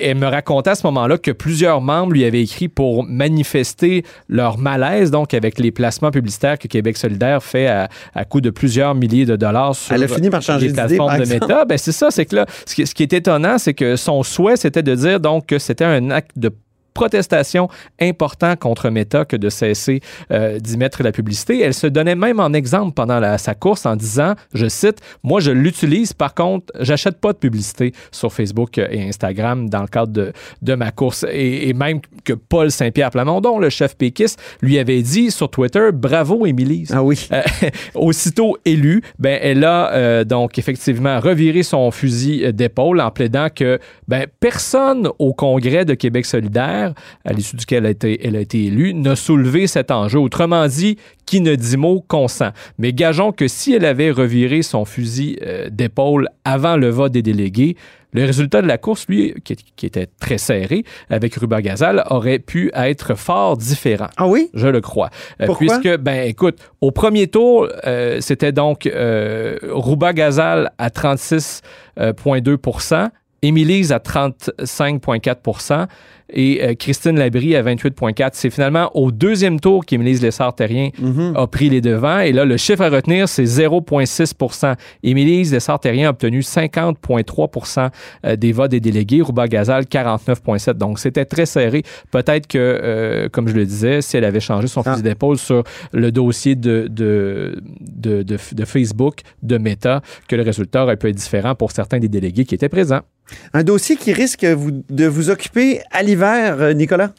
Elle 0.00 0.16
me 0.24 0.30
racontait 0.30 0.70
à 0.70 0.74
ce 0.74 0.86
moment-là 0.86 1.18
que 1.18 1.30
plusieurs 1.30 1.80
membres 1.80 2.12
lui 2.12 2.24
avaient 2.24 2.42
écrit 2.42 2.68
pour 2.68 3.04
manifester 3.04 4.04
leur 4.28 4.58
malaise, 4.58 5.10
donc 5.10 5.34
avec 5.34 5.58
les 5.58 5.70
placements 5.70 6.10
publicitaires 6.10 6.58
que 6.58 6.68
Québec 6.68 6.96
solidaire 6.96 7.42
fait 7.42 7.66
à, 7.66 7.88
à 8.14 8.24
coût 8.24 8.40
de 8.40 8.50
plusieurs 8.50 8.94
milliers 8.94 9.26
de 9.26 9.36
dollars 9.36 9.74
sur 9.74 9.94
Elle 9.94 10.04
a 10.04 10.08
fini 10.08 10.30
par 10.30 10.42
changer 10.42 10.68
les 10.68 10.72
plateformes 10.72 11.10
par 11.10 11.20
de. 11.20 11.26
Meta. 11.26 11.64
Ben, 11.64 11.78
c'est 11.78 11.92
ça, 11.92 12.10
c'est 12.10 12.26
que 12.26 12.36
là, 12.36 12.46
ce 12.66 12.74
qui, 12.74 12.86
ce 12.86 12.94
qui 12.94 13.02
est 13.02 13.12
étonnant, 13.12 13.58
c'est 13.58 13.74
que 13.74 13.96
son 13.96 14.22
souhait, 14.22 14.56
c'était 14.56 14.82
de 14.82 14.94
dire 14.94 15.20
donc 15.20 15.46
que 15.46 15.58
c'était 15.58 15.84
un 15.84 16.10
acte 16.10 16.32
de 16.36 16.50
protestation 16.94 17.68
important 18.00 18.56
contre 18.56 18.88
Meta 18.90 19.24
que 19.24 19.36
de 19.36 19.50
cesser 19.50 20.00
euh, 20.30 20.58
d'y 20.58 20.76
mettre 20.76 21.02
la 21.02 21.12
publicité. 21.12 21.60
Elle 21.60 21.74
se 21.74 21.86
donnait 21.86 22.14
même 22.14 22.40
en 22.40 22.52
exemple 22.52 22.94
pendant 22.94 23.18
la- 23.20 23.36
sa 23.38 23.54
course 23.54 23.84
en 23.84 23.96
disant, 23.96 24.34
je 24.54 24.66
cite, 24.68 24.98
moi 25.22 25.40
je 25.40 25.50
l'utilise, 25.50 26.12
par 26.12 26.34
contre, 26.34 26.72
j'achète 26.80 27.20
pas 27.20 27.32
de 27.32 27.38
publicité 27.38 27.92
sur 28.12 28.32
Facebook 28.32 28.78
et 28.78 29.02
Instagram 29.08 29.68
dans 29.68 29.82
le 29.82 29.88
cadre 29.88 30.12
de, 30.12 30.32
de 30.62 30.74
ma 30.74 30.90
course. 30.92 31.26
Et, 31.30 31.68
et 31.68 31.72
même 31.72 32.00
que 32.24 32.32
Paul 32.32 32.70
Saint-Pierre 32.70 33.10
Plamondon, 33.10 33.58
le 33.58 33.70
chef 33.70 33.96
péquiste, 33.96 34.40
lui 34.62 34.78
avait 34.78 35.02
dit 35.02 35.30
sur 35.30 35.50
Twitter, 35.50 35.90
bravo 35.92 36.46
Émilie. 36.46 36.86
Ah 36.92 37.02
oui. 37.02 37.28
Euh, 37.32 37.42
aussitôt 37.94 38.56
élue, 38.64 39.02
ben, 39.18 39.38
elle 39.42 39.64
a 39.64 39.92
euh, 39.92 40.24
donc 40.24 40.58
effectivement 40.58 41.18
reviré 41.20 41.62
son 41.62 41.90
fusil 41.90 42.52
d'épaule 42.52 43.00
en 43.00 43.10
plaidant 43.10 43.48
que 43.54 43.78
ben, 44.08 44.26
personne 44.40 45.08
au 45.18 45.32
Congrès 45.32 45.84
de 45.84 45.94
Québec 45.94 46.26
solidaire, 46.26 46.83
à 47.24 47.32
l'issue 47.32 47.56
duquel 47.56 47.84
elle 47.84 47.86
a, 47.86 47.90
été, 47.90 48.26
elle 48.26 48.36
a 48.36 48.40
été 48.40 48.64
élue, 48.64 48.94
n'a 48.94 49.16
soulevé 49.16 49.66
cet 49.66 49.90
enjeu. 49.90 50.18
Autrement 50.18 50.66
dit, 50.66 50.96
qui 51.26 51.40
ne 51.40 51.54
dit 51.54 51.76
mot 51.76 52.04
consent. 52.06 52.50
Mais 52.78 52.92
gageons 52.92 53.32
que 53.32 53.48
si 53.48 53.74
elle 53.74 53.84
avait 53.84 54.10
reviré 54.10 54.62
son 54.62 54.84
fusil 54.84 55.38
euh, 55.42 55.68
d'épaule 55.70 56.28
avant 56.44 56.76
le 56.76 56.88
vote 56.88 57.12
des 57.12 57.22
délégués, 57.22 57.76
le 58.14 58.24
résultat 58.24 58.62
de 58.62 58.68
la 58.68 58.78
course, 58.78 59.06
lui, 59.08 59.34
qui, 59.44 59.56
qui 59.76 59.86
était 59.86 60.06
très 60.20 60.38
serré 60.38 60.84
avec 61.10 61.34
Ruba 61.34 61.60
Gazal, 61.60 62.04
aurait 62.10 62.38
pu 62.38 62.70
être 62.72 63.16
fort 63.16 63.56
différent. 63.56 64.06
Ah 64.16 64.28
oui? 64.28 64.50
Je 64.54 64.68
le 64.68 64.80
crois. 64.80 65.10
Euh, 65.42 65.46
Pourquoi? 65.46 65.80
puisque, 65.80 65.98
ben, 65.98 66.28
écoute, 66.28 66.60
au 66.80 66.92
premier 66.92 67.26
tour, 67.26 67.68
euh, 67.86 68.20
c'était 68.20 68.52
donc 68.52 68.86
euh, 68.86 69.58
Rouba 69.68 70.12
Gazal 70.12 70.70
à 70.78 70.90
36,2% 70.90 73.10
Émilise 73.44 73.92
à 73.92 73.98
35,4 73.98 75.86
et 76.30 76.62
euh, 76.64 76.74
Christine 76.74 77.18
Labrie 77.18 77.54
à 77.56 77.62
28,4 77.62 78.30
C'est 78.32 78.50
finalement 78.50 78.90
au 78.96 79.10
deuxième 79.12 79.60
tour 79.60 79.84
qu'Émilise 79.84 80.22
Lessard-Terrien 80.22 80.90
Mhm. 80.98 81.34
a 81.36 81.46
pris 81.46 81.68
les 81.68 81.80
devants. 81.80 82.20
Et 82.20 82.32
là, 82.32 82.44
le 82.44 82.56
chiffre 82.56 82.82
à 82.82 82.88
retenir, 82.88 83.28
c'est 83.28 83.44
0,6% 83.46 84.74
Émilise 85.02 85.52
Lessard-Terrien 85.52 86.08
a 86.08 86.10
obtenu 86.10 86.42
50,3% 86.42 87.90
euh, 88.26 88.36
des 88.36 88.52
votes 88.52 88.70
des 88.70 88.80
délégués. 88.80 89.20
Rouba 89.22 89.48
Gazal, 89.48 89.84
49,7 89.86 90.74
Donc, 90.78 90.98
c'était 90.98 91.24
très 91.24 91.46
serré. 91.46 91.82
Peut-être 92.10 92.46
que, 92.46 92.58
euh, 92.58 93.28
comme 93.28 93.48
je 93.48 93.54
le 93.54 93.64
disais, 93.66 94.00
si 94.02 94.16
elle 94.16 94.24
avait 94.24 94.40
changé 94.40 94.66
son 94.66 94.82
Ah. 94.84 94.92
fusil 94.92 95.02
d'épaule 95.02 95.38
sur 95.38 95.62
le 95.92 96.10
dossier 96.12 96.54
de, 96.56 96.88
de, 96.90 97.62
de, 97.80 98.22
de- 98.22 98.38
de 98.52 98.64
Facebook, 98.64 99.20
de 99.42 99.58
Meta, 99.58 100.02
que 100.28 100.36
le 100.36 100.42
résultat 100.42 100.84
aurait 100.84 100.96
pu 100.96 101.08
être 101.08 101.16
différent 101.16 101.54
pour 101.54 101.70
certains 101.72 101.98
des 101.98 102.08
délégués 102.08 102.44
qui 102.44 102.54
étaient 102.54 102.68
présents. 102.68 103.00
Un 103.52 103.62
dossier 103.62 103.96
qui 103.96 104.12
risque 104.12 104.44
de 104.44 105.06
vous 105.06 105.30
occuper 105.30 105.80
à 105.90 106.02
l'hiver, 106.02 106.56
euh, 106.60 106.72
Nicolas? 106.72 107.12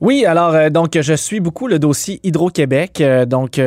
Oui, 0.00 0.24
alors 0.24 0.54
euh, 0.54 0.70
donc 0.70 0.98
je 0.98 1.12
suis 1.12 1.40
beaucoup 1.40 1.66
le 1.66 1.78
dossier 1.78 2.20
Hydro-Québec. 2.22 3.00
Euh, 3.00 3.26
donc 3.26 3.60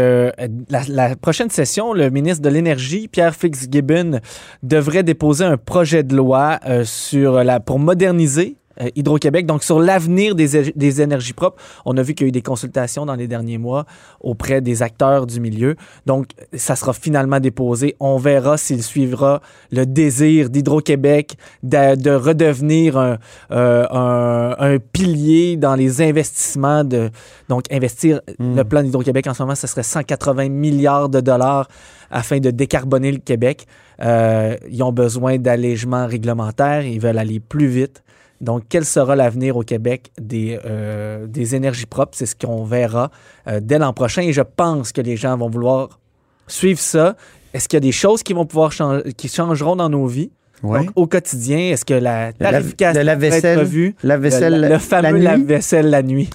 la, 0.69 1.15
prochaine 1.15 1.49
session, 1.49 1.93
le 1.93 2.09
ministre 2.09 2.41
de 2.41 2.49
l'Énergie, 2.49 3.07
Pierre 3.07 3.35
Fitzgibbon, 3.35 4.19
devrait 4.63 5.03
déposer 5.03 5.45
un 5.45 5.57
projet 5.57 6.03
de 6.03 6.15
loi 6.15 6.59
sur 6.85 7.43
la 7.43 7.59
pour 7.59 7.77
moderniser 7.77 8.57
euh, 8.81 8.89
Hydro-Québec, 8.95 9.45
donc 9.45 9.63
sur 9.63 9.79
l'avenir 9.79 10.35
des, 10.35 11.01
énergies 11.01 11.33
propres. 11.33 11.61
On 11.85 11.97
a 11.97 12.01
vu 12.01 12.13
qu'il 12.13 12.25
y 12.25 12.27
a 12.27 12.29
eu 12.29 12.31
des 12.31 12.41
consultations 12.41 13.05
dans 13.05 13.15
les 13.15 13.27
derniers 13.27 13.57
mois 13.57 13.85
auprès 14.21 14.61
des 14.61 14.81
acteurs 14.81 15.25
du 15.25 15.39
milieu. 15.39 15.75
Donc, 16.05 16.27
ça 16.53 16.75
sera 16.75 16.93
finalement 16.93 17.39
déposé. 17.39 17.95
On 17.99 18.17
verra 18.17 18.57
s'il 18.57 18.83
suivra 18.83 19.41
le 19.71 19.85
désir 19.85 20.49
d'Hydro-Québec 20.49 21.35
de, 21.63 21.95
de 21.95 22.11
redevenir 22.11 22.97
un, 22.97 23.17
euh, 23.51 23.85
un, 23.89 24.55
un 24.57 24.79
pilier 24.79 25.57
dans 25.57 25.75
les 25.75 26.01
investissements. 26.01 26.83
De, 26.83 27.09
donc, 27.49 27.63
investir 27.71 28.21
Mm. 28.39 28.55
le 28.55 28.63
plan 28.63 28.83
d'Hydro-Québec 28.83 29.27
en 29.27 29.33
ce 29.33 29.43
moment, 29.43 29.55
ce 29.55 29.67
serait 29.67 29.83
180 29.83 30.49
milliards 30.49 31.09
de 31.09 31.21
dollars 31.21 31.67
afin 32.11 32.39
de 32.39 32.51
décarboner 32.51 33.11
le 33.11 33.19
Québec. 33.19 33.65
Euh, 34.01 34.55
ils 34.69 34.83
ont 34.83 34.91
besoin 34.91 35.37
d'allègements 35.37 36.07
réglementaires. 36.07 36.85
Ils 36.85 36.99
veulent 36.99 37.17
aller 37.17 37.39
plus 37.39 37.67
vite. 37.67 38.03
Donc, 38.43 38.63
quel 38.69 38.85
sera 38.85 39.15
l'avenir 39.15 39.55
au 39.57 39.63
Québec 39.63 40.11
des, 40.19 40.59
euh, 40.65 41.25
des 41.27 41.55
énergies 41.55 41.85
propres? 41.85 42.11
C'est 42.15 42.25
ce 42.25 42.35
qu'on 42.35 42.63
verra 42.65 43.09
euh, 43.47 43.59
dès 43.61 43.79
l'an 43.79 43.93
prochain 43.93 44.21
et 44.21 44.33
je 44.33 44.41
pense 44.41 44.91
que 44.91 45.01
les 45.01 45.15
gens 45.17 45.35
vont 45.37 45.49
vouloir 45.49 45.99
suivre 46.47 46.79
ça. 46.79 47.15
est-ce 47.53 47.67
qu'il 47.69 47.77
y 47.77 47.81
a 47.81 47.81
des 47.81 47.91
choses 47.91 48.21
qui 48.21 48.33
vont 48.33 48.45
pouvoir 48.45 48.71
changer, 48.71 49.13
qui 49.13 49.27
changeront 49.29 49.75
dans 49.77 49.89
nos 49.89 50.05
vies? 50.07 50.29
Ouais. 50.61 50.79
Donc, 50.85 50.91
au 50.95 51.07
quotidien, 51.07 51.57
est-ce 51.57 51.83
que 51.85 51.93
la 51.93 52.27
Le 52.27 52.33
tarification 52.33 52.99
le 53.01 53.05
lave-vaisselle, 53.05 53.41
va 53.41 53.49
être 53.49 53.59
revue? 53.67 53.95
la 54.03 54.15
Le- 54.15 54.21
vaisselle, 54.21 54.61
le, 54.61 54.67
le 54.69 54.77
fameux 54.77 55.17
la 55.17 55.31
lave-vaisselle 55.37 55.89
la 55.89 56.03
nuit. 56.03 56.29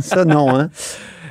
Ça, 0.00 0.24
non, 0.24 0.54
hein? 0.54 0.70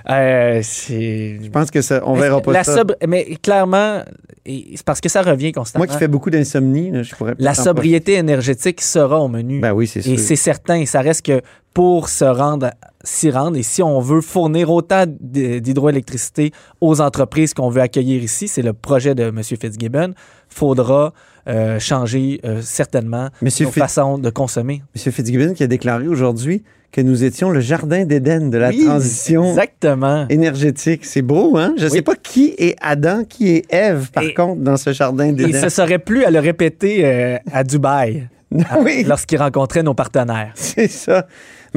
Euh. 0.10 0.62
Je 0.62 1.50
pense 1.50 1.70
que 1.72 1.82
ça, 1.82 2.02
on 2.06 2.14
verra 2.16 2.42
pas 2.42 2.54
la 2.54 2.64
ça. 2.64 2.76
sobre- 2.76 2.96
Mais 3.08 3.26
clairement, 3.42 4.02
c'est 4.46 4.84
parce 4.86 5.02
que 5.02 5.10
ça 5.10 5.22
revient 5.22 5.52
constamment. 5.52 5.86
Moi 5.86 5.94
qui 5.94 5.98
fais 6.00 6.08
beaucoup 6.08 6.30
d'insomnie, 6.30 6.92
je 7.04 7.16
pourrais 7.16 7.36
La 7.40 7.54
sobriété 7.54 8.14
énergétique 8.14 8.82
sera 8.82 9.20
au 9.20 9.28
menu. 9.28 9.60
Ben 9.60 9.74
oui, 9.74 9.88
c'est 9.88 10.02
sûr. 10.02 10.14
Et 10.14 10.18
c'est 10.18 10.36
certain, 10.38 10.86
ça 10.86 11.02
reste 11.02 11.26
que 11.26 11.42
pour 11.74 12.10
se 12.10 12.26
rendre, 12.26 12.72
s'y 13.04 13.30
rendre, 13.30 13.58
et 13.58 13.64
si 13.64 13.84
on 13.84 14.00
veut 14.00 14.22
fournir 14.22 14.72
autant 14.72 15.04
d'hydroélectricité 15.08 16.52
aux 16.82 17.02
entreprises 17.02 17.54
qu'on 17.54 17.70
veut 17.70 17.82
accueillir 17.82 18.24
ici, 18.24 18.48
c'est 18.48 18.62
le 18.62 18.74
projet 18.74 19.16
de 19.16 19.24
M. 19.24 19.42
Fitzgibbon, 19.44 20.14
faudra 20.50 21.14
euh, 21.48 21.80
changer 21.80 22.40
euh, 22.46 22.62
certainement 22.62 23.30
nos 23.42 23.50
Fitz- 23.50 23.72
façons 23.72 24.18
de 24.18 24.30
consommer. 24.30 24.82
M. 24.96 25.12
Fitzgibbon 25.12 25.54
qui 25.54 25.64
a 25.64 25.68
déclaré 25.68 26.08
aujourd'hui 26.08 26.64
que 26.92 27.02
nous 27.02 27.24
étions 27.24 27.50
le 27.50 27.60
jardin 27.60 28.06
d'Éden 28.06 28.50
de 28.50 28.58
la 28.58 28.70
Oui, 28.70 28.86
transition 28.86 29.50
Exactement. 29.50 30.26
énergétique. 30.30 31.06
C'est 31.06 31.22
beau, 31.22 31.58
hein? 31.58 31.74
Je 31.78 31.86
ne 31.86 31.90
Oui. 31.90 31.96
sais 31.98 32.02
pas 32.02 32.16
qui 32.16 32.56
est 32.58 32.76
Adam, 32.82 33.24
qui 33.24 33.50
est 33.50 33.66
Ève, 33.74 34.10
par 34.12 34.24
Et- 34.24 34.34
contre, 34.34 34.62
dans 34.62 34.78
ce 34.78 34.94
jardin 34.94 35.28
Il 35.28 35.36
d'Éden. 35.36 35.62
se 35.62 35.70
serait 35.70 36.00
plus 36.00 36.24
à 36.26 36.32
le 36.32 36.40
répéter 36.40 37.06
euh, 37.06 37.38
à 37.52 37.64
Dubaï 37.64 38.28
oui, 38.82 39.04
lorsqu'il 39.06 39.38
rencontrait 39.40 39.84
nos 39.84 39.94
partenaires. 39.94 40.52
c'est 40.56 40.88
ça. 40.88 41.28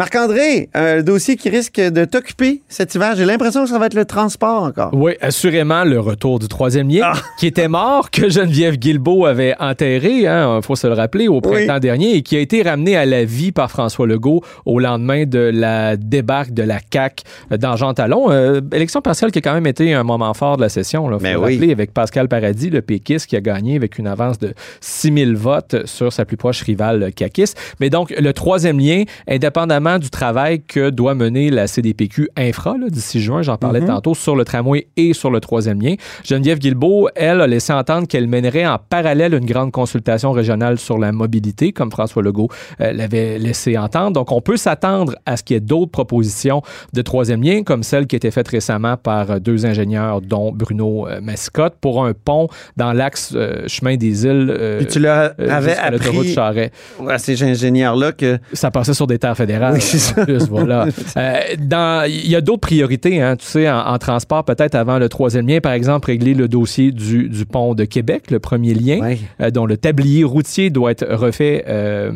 Marc-André, 0.00 0.70
un 0.72 1.02
dossier 1.02 1.36
qui 1.36 1.50
risque 1.50 1.78
de 1.78 2.06
t'occuper 2.06 2.62
cet 2.70 2.94
hiver. 2.94 3.12
J'ai 3.16 3.26
l'impression 3.26 3.64
que 3.64 3.68
ça 3.68 3.78
va 3.78 3.84
être 3.84 3.92
le 3.92 4.06
transport 4.06 4.62
encore. 4.62 4.88
Oui, 4.94 5.12
assurément, 5.20 5.84
le 5.84 6.00
retour 6.00 6.38
du 6.38 6.48
troisième 6.48 6.88
lien, 6.88 7.02
Ah. 7.12 7.18
qui 7.38 7.46
était 7.46 7.68
mort, 7.68 8.10
que 8.10 8.30
Geneviève 8.30 8.76
Guilbeault 8.78 9.26
avait 9.26 9.54
enterré, 9.60 10.20
il 10.22 10.60
faut 10.62 10.74
se 10.74 10.86
le 10.86 10.94
rappeler, 10.94 11.28
au 11.28 11.42
printemps 11.42 11.80
dernier, 11.80 12.14
et 12.16 12.22
qui 12.22 12.34
a 12.34 12.40
été 12.40 12.62
ramené 12.62 12.96
à 12.96 13.04
la 13.04 13.26
vie 13.26 13.52
par 13.52 13.70
François 13.70 14.06
Legault 14.06 14.42
au 14.64 14.78
lendemain 14.80 15.26
de 15.26 15.38
la 15.52 15.98
débarque 15.98 16.52
de 16.52 16.62
la 16.62 16.78
CAQ 16.90 17.22
dans 17.58 17.76
Jean 17.76 17.92
Talon. 17.92 18.30
Euh, 18.32 18.62
élection 18.72 19.02
partielle 19.02 19.30
qui 19.32 19.40
a 19.40 19.42
quand 19.42 19.52
même 19.52 19.66
été 19.66 19.92
un 19.92 20.02
moment 20.02 20.32
fort 20.32 20.56
de 20.56 20.62
la 20.62 20.70
session, 20.70 21.10
il 21.10 21.12
faut 21.12 21.18
Ben 21.18 21.34
le 21.34 21.40
oui. 21.40 21.56
rappeler, 21.56 21.72
avec 21.72 21.92
Pascal 21.92 22.26
Paradis, 22.26 22.70
le 22.70 22.80
péquiste, 22.80 23.26
qui 23.26 23.36
a 23.36 23.42
gagné 23.42 23.76
avec 23.76 23.98
une 23.98 24.06
avance 24.06 24.38
de 24.38 24.54
6 24.80 25.12
000 25.12 25.32
votes 25.34 25.84
sur 25.84 26.10
sa 26.10 26.24
plus 26.24 26.38
proche 26.38 26.62
rivale 26.62 27.12
caquiste. 27.12 27.58
Mais 27.80 27.90
donc, 27.90 28.14
le 28.18 28.32
troisième 28.32 28.78
lien, 28.80 29.02
indépendamment 29.28 29.89
du 29.98 30.10
travail 30.10 30.62
que 30.62 30.90
doit 30.90 31.14
mener 31.14 31.50
la 31.50 31.66
CDPQ 31.66 32.28
Infra 32.36 32.74
d'ici 32.88 33.20
juin, 33.20 33.42
j'en 33.42 33.56
parlais 33.56 33.80
Mhm. 33.80 33.86
tantôt, 33.88 34.14
sur 34.14 34.36
le 34.36 34.44
tramway 34.44 34.86
et 34.96 35.12
sur 35.12 35.30
le 35.30 35.40
troisième 35.40 35.80
lien, 35.80 35.94
Geneviève 36.24 36.58
Guilbeault, 36.58 37.08
elle, 37.14 37.40
a 37.40 37.46
laissé 37.46 37.72
entendre 37.72 38.06
qu'elle 38.06 38.26
mènerait 38.28 38.66
en 38.66 38.78
parallèle 38.78 39.34
une 39.34 39.46
grande 39.46 39.72
consultation 39.72 40.32
régionale 40.32 40.78
sur 40.78 40.98
la 40.98 41.12
mobilité, 41.12 41.72
comme 41.72 41.90
François 41.90 42.22
Legault 42.22 42.48
euh, 42.80 42.92
l'avait 42.92 43.38
laissé 43.38 43.76
entendre. 43.78 44.12
Donc, 44.12 44.32
on 44.32 44.40
peut 44.40 44.56
s'attendre 44.56 45.14
à 45.26 45.36
ce 45.36 45.42
qu'il 45.42 45.54
y 45.54 45.56
ait 45.56 45.60
d'autres 45.60 45.90
propositions 45.90 46.62
de 46.92 47.02
troisième 47.02 47.42
lien, 47.42 47.62
comme 47.62 47.82
celle 47.82 48.06
qui 48.06 48.16
a 48.16 48.18
été 48.18 48.30
faite 48.30 48.48
récemment 48.48 48.96
par 48.96 49.30
euh, 49.30 49.38
deux 49.38 49.66
ingénieurs, 49.66 50.20
dont 50.20 50.52
Bruno 50.52 51.06
euh, 51.08 51.20
Mascotte, 51.20 51.74
pour 51.80 52.04
un 52.04 52.12
pont 52.12 52.48
dans 52.76 52.92
l'axe 52.92 53.32
euh, 53.34 53.64
chemin 53.66 53.96
des 53.96 54.24
îles. 54.24 54.50
euh, 54.50 54.78
Puis 54.78 54.86
tu 54.86 54.98
leur 55.00 55.32
avais 55.48 55.70
jusqu'à 55.70 55.90
l'autoroute 55.90 56.38
appris 56.38 56.70
à 57.08 57.18
ces 57.18 57.42
ingénieurs-là 57.42 58.12
que 58.12 58.38
Ça 58.52 58.70
passait 58.70 58.94
sur 58.94 59.06
des 59.06 59.18
terres 59.18 59.36
fédérales. 59.36 59.79
Oui, 59.80 59.86
c'est 59.86 59.98
ça. 59.98 60.20
en 60.20 60.24
plus, 60.24 60.48
voilà. 60.48 60.86
Euh, 61.16 62.06
Il 62.08 62.28
y 62.30 62.36
a 62.36 62.40
d'autres 62.40 62.60
priorités, 62.60 63.20
hein, 63.20 63.36
tu 63.36 63.44
sais, 63.46 63.68
en, 63.70 63.78
en 63.78 63.98
transport, 63.98 64.44
peut-être 64.44 64.74
avant 64.74 64.98
le 64.98 65.08
troisième 65.08 65.46
lien, 65.48 65.60
par 65.60 65.72
exemple, 65.72 66.06
régler 66.06 66.34
le 66.34 66.48
dossier 66.48 66.92
du, 66.92 67.28
du 67.28 67.46
pont 67.46 67.74
de 67.74 67.84
Québec, 67.84 68.30
le 68.30 68.38
premier 68.38 68.74
lien, 68.74 69.00
Ouais. 69.00 69.18
euh, 69.40 69.50
dont 69.50 69.66
le 69.66 69.76
tablier 69.76 70.24
routier 70.24 70.70
doit 70.70 70.90
être 70.92 71.06
refait 71.10 71.64
euh, 71.68 72.12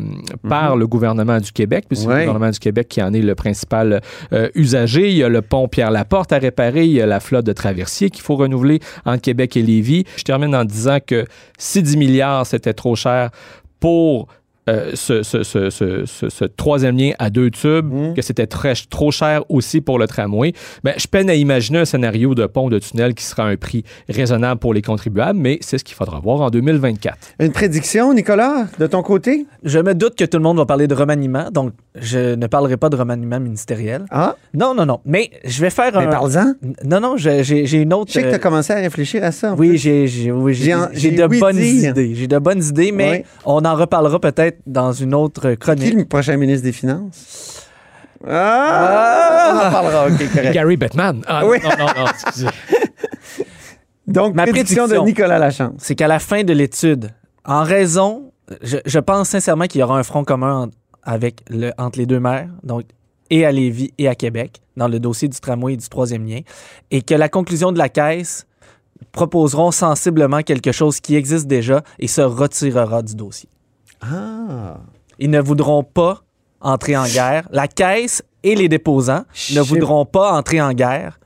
par 0.47 0.75
le 0.77 0.87
gouvernement 0.87 1.39
du 1.39 1.51
Québec, 1.51 1.85
puis 1.87 1.97
c'est 1.97 2.05
Mhm. 2.05 2.11
Ouais. 2.11 2.19
le 2.21 2.25
gouvernement 2.27 2.51
du 2.51 2.59
Québec 2.59 2.87
qui 2.89 3.01
en 3.01 3.13
est 3.13 3.21
le 3.21 3.35
principal 3.35 4.01
usager. 4.55 5.09
Il 5.09 5.17
y 5.17 5.23
a 5.23 5.29
le 5.29 5.41
pont 5.41 5.67
Pierre-Laporte 5.67 6.31
à 6.31 6.37
réparer, 6.37 6.85
il 6.85 6.91
y 6.91 7.01
a 7.01 7.05
la 7.05 7.19
flotte 7.19 7.45
de 7.45 7.53
traversiers 7.53 8.09
qu'il 8.09 8.23
faut 8.23 8.35
renouveler 8.35 8.79
entre 9.05 9.21
Québec 9.21 9.57
et 9.57 9.61
Lévis. 9.61 10.05
Je 10.17 10.23
termine 10.23 10.55
en 10.55 10.65
disant 10.65 10.97
que 11.05 11.25
si 11.57 11.81
10 11.81 11.97
milliards, 11.97 12.45
c'était 12.45 12.73
trop 12.73 12.95
cher 12.95 13.29
pour 13.79 14.27
euh, 14.69 14.91
ce, 14.93 15.21
ce- 15.23 15.43
ce- 15.43 15.69
ce- 15.69 16.05
ce- 16.05 16.29
ce 16.29 16.45
troisième 16.45 16.97
lien 16.97 17.11
à 17.19 17.29
deux 17.29 17.51
tubes, 17.51 17.91
Mm. 17.93 18.13
que 18.15 18.21
c'était 18.21 18.47
très- 18.47 18.73
trop 18.89 19.11
cher 19.11 19.43
aussi 19.49 19.81
pour 19.81 19.99
le 19.99 20.07
tramway. 20.07 20.53
Ben, 20.83 20.93
je 20.97 21.07
peine 21.07 21.29
à 21.29 21.35
imaginer 21.35 21.79
un 21.79 21.85
scénario 21.85 22.33
de 22.35 22.45
pont 22.47 22.69
de 22.69 22.79
tunnel 22.79 23.13
qui 23.13 23.23
sera 23.23 23.43
un 23.45 23.55
prix 23.57 23.83
raisonnable 24.09 24.59
pour 24.59 24.73
les 24.73 24.81
contribuables, 24.81 25.37
mais 25.39 25.57
c'est 25.61 25.77
ce 25.77 25.83
qu'il 25.83 25.95
faudra 25.95 26.19
voir 26.19 26.41
en 26.41 26.49
2024. 26.49 27.17
Une 27.39 27.51
prédiction, 27.51 28.13
Nicolas, 28.13 28.65
de 28.79 28.87
ton 28.87 29.03
côté? 29.03 29.45
Je 29.63 29.79
me 29.79 29.93
doute 29.93 30.15
que 30.15 30.25
tout 30.25 30.37
le 30.37 30.43
monde 30.43 30.57
va 30.57 30.65
parler 30.65 30.87
de 30.87 30.95
remaniement, 30.95 31.49
donc 31.51 31.73
je 31.95 32.35
ne 32.35 32.47
parlerai 32.47 32.77
pas 32.77 32.89
de 32.89 32.95
remaniement 32.95 33.39
ministériel. 33.39 34.05
Ah, 34.11 34.35
Non, 34.53 34.73
non, 34.73 34.85
non. 34.85 34.99
Mais 35.05 35.29
je 35.43 35.61
vais 35.61 35.69
faire 35.69 35.91
mais 35.93 36.05
un. 36.05 36.09
parle-en. 36.09 36.53
Non, 36.83 36.99
non, 36.99 37.17
j'ai 37.17 37.41
une 37.81 37.93
autre. 37.93 38.07
Je 38.09 38.13
sais 38.13 38.21
que 38.23 38.27
tu 38.29 38.33
as 38.33 38.37
euh, 38.37 38.39
commencé 38.39 38.73
à 38.73 38.77
réfléchir 38.77 39.23
à 39.23 39.31
ça. 39.31 39.53
Oui, 39.57 39.77
j'ai 39.77 40.07
j'ai- 40.07 40.31
oui, 40.31 40.53
de 40.55 41.39
bonnes 41.39 41.55
dire. 41.57 41.91
idées. 41.91 42.15
J'ai 42.15 42.27
de 42.27 42.37
bonnes 42.39 42.63
idées, 42.63 42.91
mais 42.91 43.11
Oui. 43.11 43.23
on 43.45 43.63
en 43.65 43.75
reparlera 43.75 44.19
peut-être 44.19 44.54
dans 44.65 44.91
une 44.91 45.13
autre 45.13 45.51
Qui 45.51 45.57
chronique. 45.57 45.93
le 45.93 46.05
prochain 46.05 46.37
ministre 46.37 46.63
des 46.63 46.71
Finances? 46.71 47.67
Ah! 48.27 49.51
On 49.53 49.67
en 49.67 49.71
parlera, 49.71 50.07
OK, 50.07 50.17
correct. 50.33 50.51
Gary 50.53 50.77
Bettman. 50.77 51.21
Ah, 51.27 51.45
Oui. 51.45 51.57
non, 51.63 51.69
non, 51.77 51.85
non, 51.97 52.07
excusez. 52.09 52.47
Donc, 54.07 54.35
Ma 54.35 54.43
prédiction, 54.43 54.83
prédiction. 54.83 55.03
de 55.03 55.07
Nicolas 55.07 55.39
Lachance. 55.39 55.73
C'est 55.79 55.95
qu'à 55.95 56.07
la 56.07 56.19
fin 56.19 56.43
de 56.43 56.53
l'étude, 56.53 57.09
en 57.43 57.63
raison, 57.63 58.31
je, 58.61 58.77
je 58.85 58.99
pense 58.99 59.29
sincèrement 59.29 59.65
qu'il 59.65 59.81
y 59.81 59.83
aura 59.83 59.97
un 59.97 60.03
front 60.03 60.23
commun 60.23 60.63
en- 60.65 60.69
avec 61.03 61.41
le, 61.49 61.71
entre 61.77 61.99
les 61.99 62.05
deux 62.05 62.19
maires, 62.19 62.49
donc 62.63 62.83
et 63.31 63.45
à 63.45 63.51
Lévis 63.51 63.91
et 63.97 64.07
à 64.07 64.13
Québec, 64.15 64.61
dans 64.77 64.87
le 64.87 64.99
dossier 64.99 65.27
du 65.27 65.39
tramway 65.39 65.73
et 65.73 65.77
du 65.77 65.89
troisième 65.89 66.25
lien, 66.27 66.41
et 66.91 67.01
que 67.01 67.15
la 67.15 67.29
conclusion 67.29 67.71
de 67.71 67.77
la 67.79 67.89
caisse 67.89 68.45
proposeront 69.11 69.71
sensiblement 69.71 70.41
quelque 70.41 70.71
chose 70.71 70.99
qui 70.99 71.15
existe 71.15 71.47
déjà 71.47 71.81
et 71.99 72.07
se 72.07 72.21
retirera 72.21 73.01
du 73.01 73.15
dossier. 73.15 73.49
Ah! 74.01 74.77
Ils 75.19 75.29
ne 75.29 75.39
voudront 75.39 75.83
pas 75.83 76.21
entrer 76.61 76.97
en 76.97 77.05
guerre. 77.05 77.47
La 77.51 77.67
caisse 77.67 78.23
et 78.43 78.55
les 78.55 78.67
déposants 78.69 79.23
ne 79.53 79.61
voudront 79.61 80.05
pas 80.05 80.31
entrer 80.33 80.61
en 80.61 80.73
guerre 80.73 81.19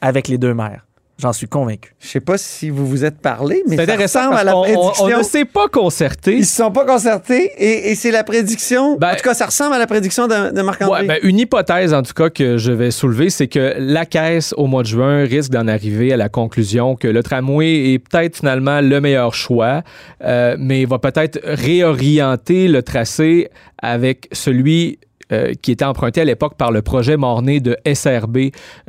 avec 0.00 0.28
les 0.28 0.38
deux 0.38 0.54
maires. 0.54 0.86
J'en 1.20 1.32
suis 1.32 1.46
convaincu. 1.48 1.94
Je 2.00 2.08
sais 2.08 2.20
pas 2.20 2.38
si 2.38 2.70
vous 2.70 2.86
vous 2.86 3.04
êtes 3.04 3.18
parlé, 3.20 3.62
mais 3.68 3.76
C'est 3.76 3.84
ça 3.86 3.92
intéressant 3.92 4.18
ressemble 4.30 4.36
à 4.38 4.44
la 4.44 4.56
on- 4.56 4.62
prédiction. 4.62 5.04
on 5.04 5.18
ne 5.18 5.22
s'est 5.22 5.44
pas 5.44 5.68
concerté. 5.68 6.36
Ils 6.36 6.46
se 6.46 6.56
sont 6.56 6.70
pas 6.70 6.84
concertés 6.86 7.52
et, 7.58 7.90
et 7.90 7.94
c'est 7.94 8.10
la 8.10 8.24
prédiction. 8.24 8.96
Ben- 8.96 9.12
en 9.12 9.16
tout 9.16 9.22
cas, 9.24 9.34
ça 9.34 9.46
ressemble 9.46 9.74
à 9.74 9.78
la 9.78 9.86
prédiction 9.86 10.26
de, 10.28 10.52
de 10.54 10.62
Marc-André. 10.62 11.00
Ouais, 11.02 11.06
ben, 11.06 11.18
une 11.22 11.38
hypothèse, 11.38 11.92
en 11.92 12.02
tout 12.02 12.14
cas, 12.14 12.30
que 12.30 12.56
je 12.58 12.72
vais 12.72 12.90
soulever, 12.90 13.28
c'est 13.30 13.48
que 13.48 13.74
la 13.78 14.06
Caisse, 14.06 14.54
au 14.56 14.66
mois 14.66 14.82
de 14.82 14.88
juin, 14.88 15.24
risque 15.24 15.50
d'en 15.50 15.68
arriver 15.68 16.12
à 16.12 16.16
la 16.16 16.28
conclusion 16.28 16.96
que 16.96 17.08
le 17.08 17.22
tramway 17.22 17.92
est 17.92 17.98
peut-être 17.98 18.36
finalement 18.36 18.80
le 18.80 19.00
meilleur 19.00 19.34
choix, 19.34 19.82
euh, 20.24 20.56
mais 20.58 20.84
va 20.86 20.98
peut-être 20.98 21.38
réorienter 21.44 22.68
le 22.68 22.82
tracé 22.82 23.48
avec 23.82 24.28
celui 24.32 24.98
euh, 25.32 25.52
qui 25.60 25.72
était 25.72 25.84
emprunté 25.84 26.20
à 26.20 26.24
l'époque 26.24 26.54
par 26.56 26.70
le 26.72 26.82
projet 26.82 27.16
Mornay 27.16 27.60
de 27.60 27.76
SRB 27.92 28.38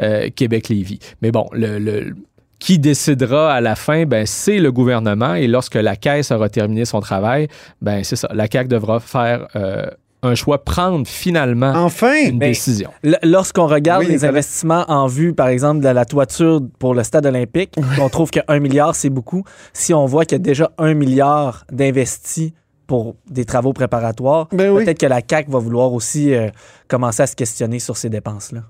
euh, 0.02 0.30
Québec-Lévis. 0.36 1.00
Mais 1.22 1.32
bon, 1.32 1.48
le, 1.54 1.80
le- 1.80 2.16
qui 2.60 2.78
décidera 2.78 3.54
à 3.54 3.60
la 3.62 3.76
fin, 3.76 4.06
ben, 4.06 4.26
c'est 4.28 4.60
le 4.60 4.72
gouvernement. 4.72 5.34
Et 5.34 5.48
lorsque 5.48 5.76
la 5.76 5.96
Caisse 5.96 6.32
aura 6.32 6.48
terminé 6.50 6.86
son 6.86 7.00
travail, 7.00 7.48
ben, 7.82 8.04
c'est 8.04 8.16
ça. 8.16 8.30
La 8.34 8.46
CAQ 8.52 8.68
devra 8.68 9.00
faire 9.00 9.48
euh, 9.56 9.88
un 10.22 10.36
choix, 10.36 10.64
prendre 10.64 11.08
finalement 11.08 11.74
Enfin! 11.76 12.14
une 12.28 12.38
Ben, 12.38 12.50
décision. 12.50 12.92
Lorsqu'on 13.24 13.66
regarde 13.66 14.04
Oui, 14.04 14.10
les 14.12 14.26
investissements 14.26 14.86
en 14.90 15.08
vue, 15.08 15.34
par 15.34 15.48
exemple, 15.48 15.82
de 15.82 15.90
la 15.90 16.06
toiture 16.06 16.62
pour 16.78 16.94
le 16.94 17.02
stade 17.02 17.26
olympique, 17.26 17.74
on 18.00 18.10
trouve 18.10 18.30
que 18.30 18.42
1 18.48 18.60
milliard, 18.60 18.94
c'est 18.94 19.10
beaucoup. 19.10 19.44
Si 19.74 19.96
on 19.96 20.06
voit 20.06 20.26
qu'il 20.26 20.36
y 20.38 20.42
a 20.42 20.44
déjà 20.44 20.70
1 20.78 20.94
milliard 20.94 21.66
d'investis 21.72 22.54
pour 22.92 23.16
des 23.30 23.46
travaux 23.46 23.72
préparatoires, 23.72 24.50
Ben 24.52 24.70
oui. 24.70 24.84
peut-être 24.84 25.00
que 25.00 25.06
la 25.06 25.22
CAQ 25.26 25.50
va 25.50 25.60
vouloir 25.60 25.94
aussi 25.94 26.34
euh, 26.34 26.50
commencer 26.90 27.24
à 27.24 27.28
se 27.28 27.38
questionner 27.38 27.80
sur 27.80 27.96
ces 27.96 28.10
dépenses-là. 28.10 28.64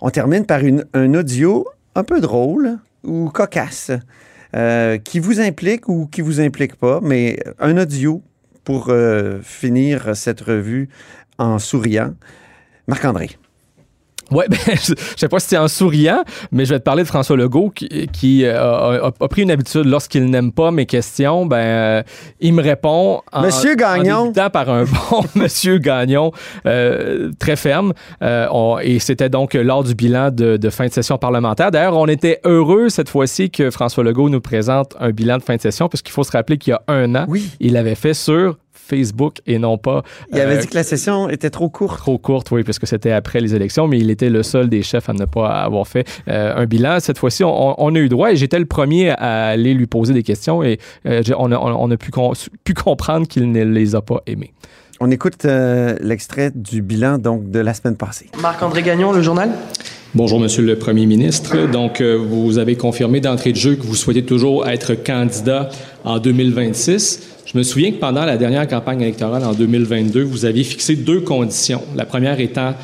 On 0.00 0.10
termine 0.10 0.44
par 0.46 0.64
une, 0.64 0.84
un 0.94 1.14
audio 1.14 1.64
un 1.94 2.02
peu 2.02 2.20
drôle 2.20 2.78
ou 3.04 3.30
cocasse 3.30 3.92
euh, 4.56 4.98
qui 4.98 5.20
vous 5.20 5.38
implique 5.40 5.88
ou 5.88 6.08
qui 6.08 6.22
vous 6.22 6.40
implique 6.40 6.74
pas, 6.74 6.98
mais 7.04 7.38
un 7.60 7.78
audio 7.78 8.20
pour 8.64 8.86
euh, 8.88 9.38
finir 9.42 10.16
cette 10.16 10.40
revue 10.40 10.88
en 11.38 11.60
souriant. 11.60 12.14
Marc-André. 12.88 13.30
Ouais, 14.30 14.46
ben, 14.50 14.56
je, 14.66 14.92
je 14.96 15.16
sais 15.16 15.28
pas 15.28 15.38
si 15.40 15.48
c'est 15.48 15.56
en 15.58 15.68
souriant, 15.68 16.22
mais 16.52 16.64
je 16.64 16.74
vais 16.74 16.78
te 16.78 16.84
parler 16.84 17.02
de 17.02 17.08
François 17.08 17.36
Legault 17.36 17.70
qui, 17.70 17.88
qui, 18.12 18.44
euh, 18.44 18.60
a, 18.60 19.06
a- 19.06 19.12
a 19.20 19.28
pris 19.28 19.42
une 19.42 19.50
habitude 19.50 19.84
lorsqu'il 19.86 20.26
n'aime 20.26 20.52
pas 20.52 20.70
mes 20.70 20.86
questions, 20.86 21.46
ben 21.46 21.56
euh, 21.56 22.02
il 22.40 22.54
me 22.54 22.62
répond 22.62 23.22
en, 23.32 23.42
Monsieur 23.42 23.74
Gagnon. 23.74 24.32
en 24.36 24.50
par 24.50 24.68
un 24.70 24.84
bon 25.10 25.22
Monsieur 25.34 25.78
Gagnon 25.78 26.32
euh, 26.66 27.30
très 27.38 27.56
ferme. 27.56 27.92
Euh, 28.22 28.46
on- 28.52 28.78
et 28.78 28.98
c'était 28.98 29.28
donc 29.28 29.54
lors 29.54 29.84
du 29.84 29.94
bilan 29.94 30.30
de, 30.30 30.56
de 30.56 30.70
fin 30.70 30.86
de 30.86 30.92
session 30.92 31.18
parlementaire. 31.18 31.70
D'ailleurs, 31.70 31.96
on 31.96 32.06
était 32.06 32.40
heureux 32.44 32.88
cette 32.88 33.08
fois-ci 33.08 33.50
que 33.50 33.70
François 33.70 34.04
Legault 34.04 34.28
nous 34.28 34.40
présente 34.40 34.94
un 35.00 35.10
bilan 35.10 35.38
de 35.38 35.42
fin 35.42 35.56
de 35.56 35.60
session, 35.60 35.88
parce 35.88 36.02
qu'il 36.02 36.12
faut 36.12 36.24
se 36.24 36.32
rappeler 36.32 36.58
qu'il 36.58 36.70
y 36.72 36.74
a 36.74 36.82
un 36.88 37.14
an, 37.14 37.24
Oui. 37.28 37.50
il 37.60 37.72
l'avait 37.74 37.94
fait 37.94 38.14
sur 38.14 38.56
Facebook 38.90 39.36
et 39.46 39.58
non 39.58 39.78
pas 39.78 40.02
Il 40.32 40.40
avait 40.40 40.56
euh, 40.56 40.60
dit 40.60 40.66
que 40.66 40.74
la 40.74 40.82
session 40.82 41.28
était 41.30 41.48
trop 41.50 41.68
courte. 41.70 41.98
trop 41.98 42.18
courte, 42.18 42.50
oui, 42.50 42.64
parce 42.64 42.78
que 42.78 42.86
c'était 42.86 43.12
après 43.12 43.40
les 43.40 43.54
élections, 43.54 43.86
mais 43.88 43.98
il 43.98 44.10
était 44.10 44.28
le 44.30 44.42
seul 44.42 44.68
des 44.68 44.82
chefs 44.82 45.08
à 45.08 45.12
ne 45.14 45.24
pas 45.24 45.48
avoir 45.62 45.86
fait 45.86 46.06
euh, 46.28 46.54
un 46.56 46.66
bilan. 46.66 46.98
Cette 47.00 47.18
fois-ci, 47.18 47.44
on, 47.44 47.74
on 47.82 47.94
a 47.94 47.98
eu 47.98 48.08
droit 48.08 48.32
et 48.32 48.36
j'étais 48.36 48.58
le 48.58 48.66
premier 48.66 49.10
à 49.10 49.46
aller 49.46 49.72
lui 49.72 49.86
poser 49.86 50.12
des 50.12 50.22
questions 50.22 50.62
et 50.62 50.78
euh, 51.06 51.22
on, 51.38 51.50
a, 51.52 51.56
on 51.56 51.90
a 51.90 51.96
pu, 51.96 52.10
con- 52.10 52.32
pu 52.64 52.74
comprendre 52.74 53.26
qu'il 53.28 53.50
ne 53.50 53.64
les 53.64 53.94
a 53.94 54.02
pas 54.02 54.20
aimées. 54.26 54.52
On 55.02 55.10
écoute 55.10 55.46
euh, 55.46 55.96
l'extrait 56.02 56.50
du 56.54 56.82
bilan 56.82 57.16
donc 57.16 57.50
de 57.50 57.58
la 57.60 57.72
semaine 57.72 57.96
passée. 57.96 58.26
Marc-André 58.42 58.82
Gagnon, 58.82 59.12
le 59.12 59.22
journal. 59.22 59.50
Bonjour, 60.14 60.40
Monsieur 60.40 60.62
le 60.64 60.76
Premier 60.76 61.06
ministre. 61.06 61.56
Donc, 61.70 62.00
euh, 62.00 62.16
vous 62.16 62.58
avez 62.58 62.74
confirmé 62.76 63.20
d'entrée 63.20 63.52
de 63.52 63.56
jeu 63.56 63.76
que 63.76 63.82
vous 63.82 63.94
souhaitez 63.94 64.24
toujours 64.24 64.68
être 64.68 64.94
candidat 64.94 65.68
en 66.04 66.18
2026. 66.18 67.39
Je 67.52 67.58
me 67.58 67.64
souviens 67.64 67.90
que 67.90 67.96
pendant 67.96 68.24
la 68.24 68.36
dernière 68.36 68.68
campagne 68.68 69.00
électorale 69.00 69.44
en 69.44 69.54
2022, 69.54 70.22
vous 70.22 70.44
aviez 70.44 70.62
fixé 70.62 70.94
deux 70.94 71.20
conditions. 71.20 71.82
La 71.96 72.04
première 72.04 72.38
étant 72.38 72.74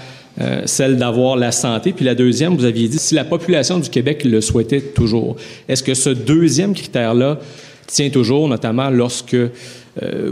euh, 0.41 0.63
celle 0.65 0.97
d'avoir 0.97 1.37
la 1.37 1.53
santé, 1.53 1.93
puis 1.93 2.05
la 2.05 2.17
deuxième, 2.17 2.57
vous 2.57 2.65
aviez 2.65 2.89
dit 2.89 2.99
si 2.99 3.15
la 3.15 3.25
population 3.25 3.79
du 3.79 3.89
Québec 3.89 4.25
le 4.25 4.41
souhaitait 4.41 4.81
toujours. 4.81 5.37
Est-ce 5.69 5.85
que 5.85 5.95
ce 5.95 6.11
deuxième 6.11 6.75
critère-là 6.75 7.39
tient 7.87 8.11
toujours, 8.11 8.49
notamment 8.49 8.91
lorsque 8.91 9.35
euh, 9.35 9.51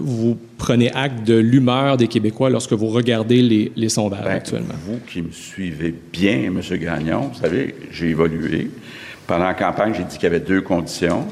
vous 0.00 0.36
prenez 0.58 0.90
acte 0.92 1.24
de 1.24 1.36
l'humeur 1.36 1.96
des 1.96 2.08
Québécois 2.08 2.50
lorsque 2.50 2.72
vous 2.72 2.88
regardez 2.88 3.40
les, 3.40 3.70
les 3.76 3.88
sondages 3.88 4.24
Ben, 4.24 4.32
actuellement? 4.32 4.74
Vous 4.84 4.98
qui 5.06 5.22
me 5.22 5.30
suivez 5.30 5.94
bien, 6.12 6.46
M. 6.46 6.60
Gagnon, 6.72 7.30
vous 7.32 7.40
savez, 7.40 7.76
j'ai 7.92 8.08
évolué. 8.08 8.68
Pendant 9.28 9.44
la 9.44 9.54
campagne, 9.54 9.94
j'ai 9.96 10.02
dit 10.02 10.16
qu'il 10.16 10.24
y 10.24 10.26
avait 10.26 10.40
deux 10.40 10.60
conditions. 10.60 11.24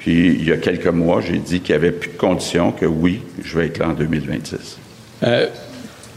Puis, 0.00 0.28
il 0.28 0.44
y 0.48 0.52
a 0.52 0.56
quelques 0.56 0.86
mois, 0.86 1.20
j'ai 1.20 1.36
dit 1.38 1.60
qu'il 1.60 1.74
n'y 1.74 1.78
avait 1.82 1.92
plus 1.92 2.10
de 2.10 2.16
conditions, 2.16 2.72
que 2.72 2.86
oui, 2.86 3.20
je 3.44 3.58
vais 3.58 3.66
être 3.66 3.78
là 3.78 3.90
en 3.90 3.92
2026. 3.92 4.78
Euh, 5.24 5.46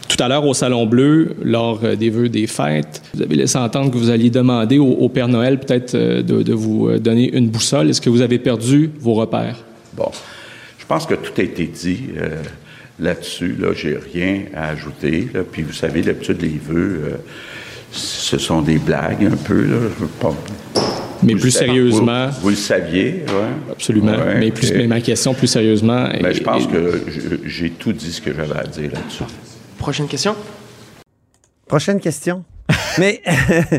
tout 0.07 0.23
à 0.23 0.27
l'heure, 0.29 0.45
au 0.45 0.53
Salon 0.53 0.85
Bleu, 0.85 1.35
lors 1.43 1.81
euh, 1.83 1.95
des 1.97 2.09
vœux 2.09 2.29
des 2.29 2.47
fêtes, 2.47 3.01
vous 3.13 3.21
avez 3.21 3.35
laissé 3.35 3.57
entendre 3.57 3.91
que 3.91 3.97
vous 3.97 4.09
alliez 4.09 4.29
demander 4.29 4.77
au, 4.79 4.85
au 4.87 5.09
Père 5.09 5.27
Noël 5.27 5.59
peut-être 5.59 5.95
euh, 5.95 6.21
de, 6.21 6.43
de 6.43 6.53
vous 6.53 6.97
donner 6.97 7.29
une 7.35 7.49
boussole. 7.49 7.89
Est-ce 7.89 7.99
que 7.99 8.09
vous 8.09 8.21
avez 8.21 8.39
perdu 8.39 8.89
vos 8.99 9.15
repères? 9.15 9.57
Bon, 9.97 10.09
je 10.79 10.85
pense 10.85 11.05
que 11.05 11.15
tout 11.15 11.33
a 11.37 11.41
été 11.43 11.65
dit 11.65 12.03
euh, 12.17 12.37
là-dessus. 13.01 13.55
Là, 13.59 13.73
j'ai 13.75 13.97
rien 14.13 14.43
à 14.55 14.69
ajouter. 14.69 15.27
Là. 15.33 15.41
Puis, 15.49 15.61
vous 15.61 15.73
savez, 15.73 16.01
d'habitude, 16.03 16.41
les 16.41 16.57
vœux, 16.65 17.01
euh, 17.03 17.15
ce 17.91 18.37
sont 18.37 18.61
des 18.61 18.77
blagues 18.77 19.25
un 19.25 19.35
peu. 19.35 19.61
Là. 19.61 19.75
Je 19.97 20.03
veux 20.03 20.09
pas- 20.21 20.35
Mais 21.23 21.33
Vous 21.33 21.39
plus 21.39 21.51
savez- 21.51 21.65
sérieusement, 21.67 22.27
Vous, 22.29 22.41
vous 22.41 22.49
le 22.49 22.55
saviez, 22.55 23.23
oui. 23.27 23.71
absolument. 23.71 24.13
mais, 24.37 24.51
plus, 24.51 24.71
mais 24.73 24.87
ma 24.87 25.01
question 25.01 25.33
plus 25.33 25.47
sérieusement. 25.47 26.03
Ben, 26.21 26.25
est- 26.27 26.33
je 26.33 26.43
pense 26.43 26.63
est- 26.63 26.67
que 26.67 27.01
j'ai 27.45 27.69
tout 27.69 27.93
dit 27.93 28.11
ce 28.11 28.21
que 28.21 28.33
j'avais 28.33 28.57
à 28.59 28.63
dire 28.63 28.91
là-dessus. 28.93 29.23
Prochaine 29.77 30.07
question? 30.07 30.35
Prochaine 31.67 31.99
question. 31.99 32.43
mais, 32.97 33.21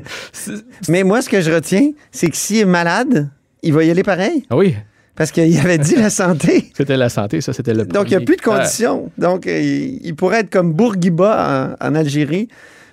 mais 0.88 1.04
moi, 1.04 1.22
ce 1.22 1.28
que 1.28 1.40
je 1.40 1.50
retiens, 1.50 1.90
c'est 2.10 2.28
que 2.28 2.36
s'il 2.36 2.58
est 2.58 2.64
malade, 2.64 3.28
il 3.62 3.72
va 3.72 3.84
y 3.84 3.90
aller 3.90 4.02
pareil. 4.02 4.44
Ah 4.50 4.56
oui, 4.56 4.74
Parce 5.16 5.30
qu'il 5.30 5.58
avait 5.58 5.78
dit 5.78 5.94
la 5.96 6.10
santé. 6.10 6.70
c'était 6.76 6.96
la 6.96 7.08
santé, 7.08 7.40
ça, 7.40 7.52
c'était 7.52 7.72
le 7.74 7.84
Donc, 7.86 8.06
il 8.06 8.10
n'y 8.10 8.14
a 8.14 8.18
premier 8.18 8.24
plus 8.24 8.36
de 8.36 8.42
conditions. 8.42 9.10
Donc, 9.16 9.46
euh, 9.46 9.58
il, 9.60 10.00
il 10.04 10.14
pourrait 10.14 10.40
être 10.40 10.50
comme 10.50 10.72
Bourguiba 10.72 11.76
en, 11.80 11.86
en 11.88 11.94
Algérie. 11.94 12.48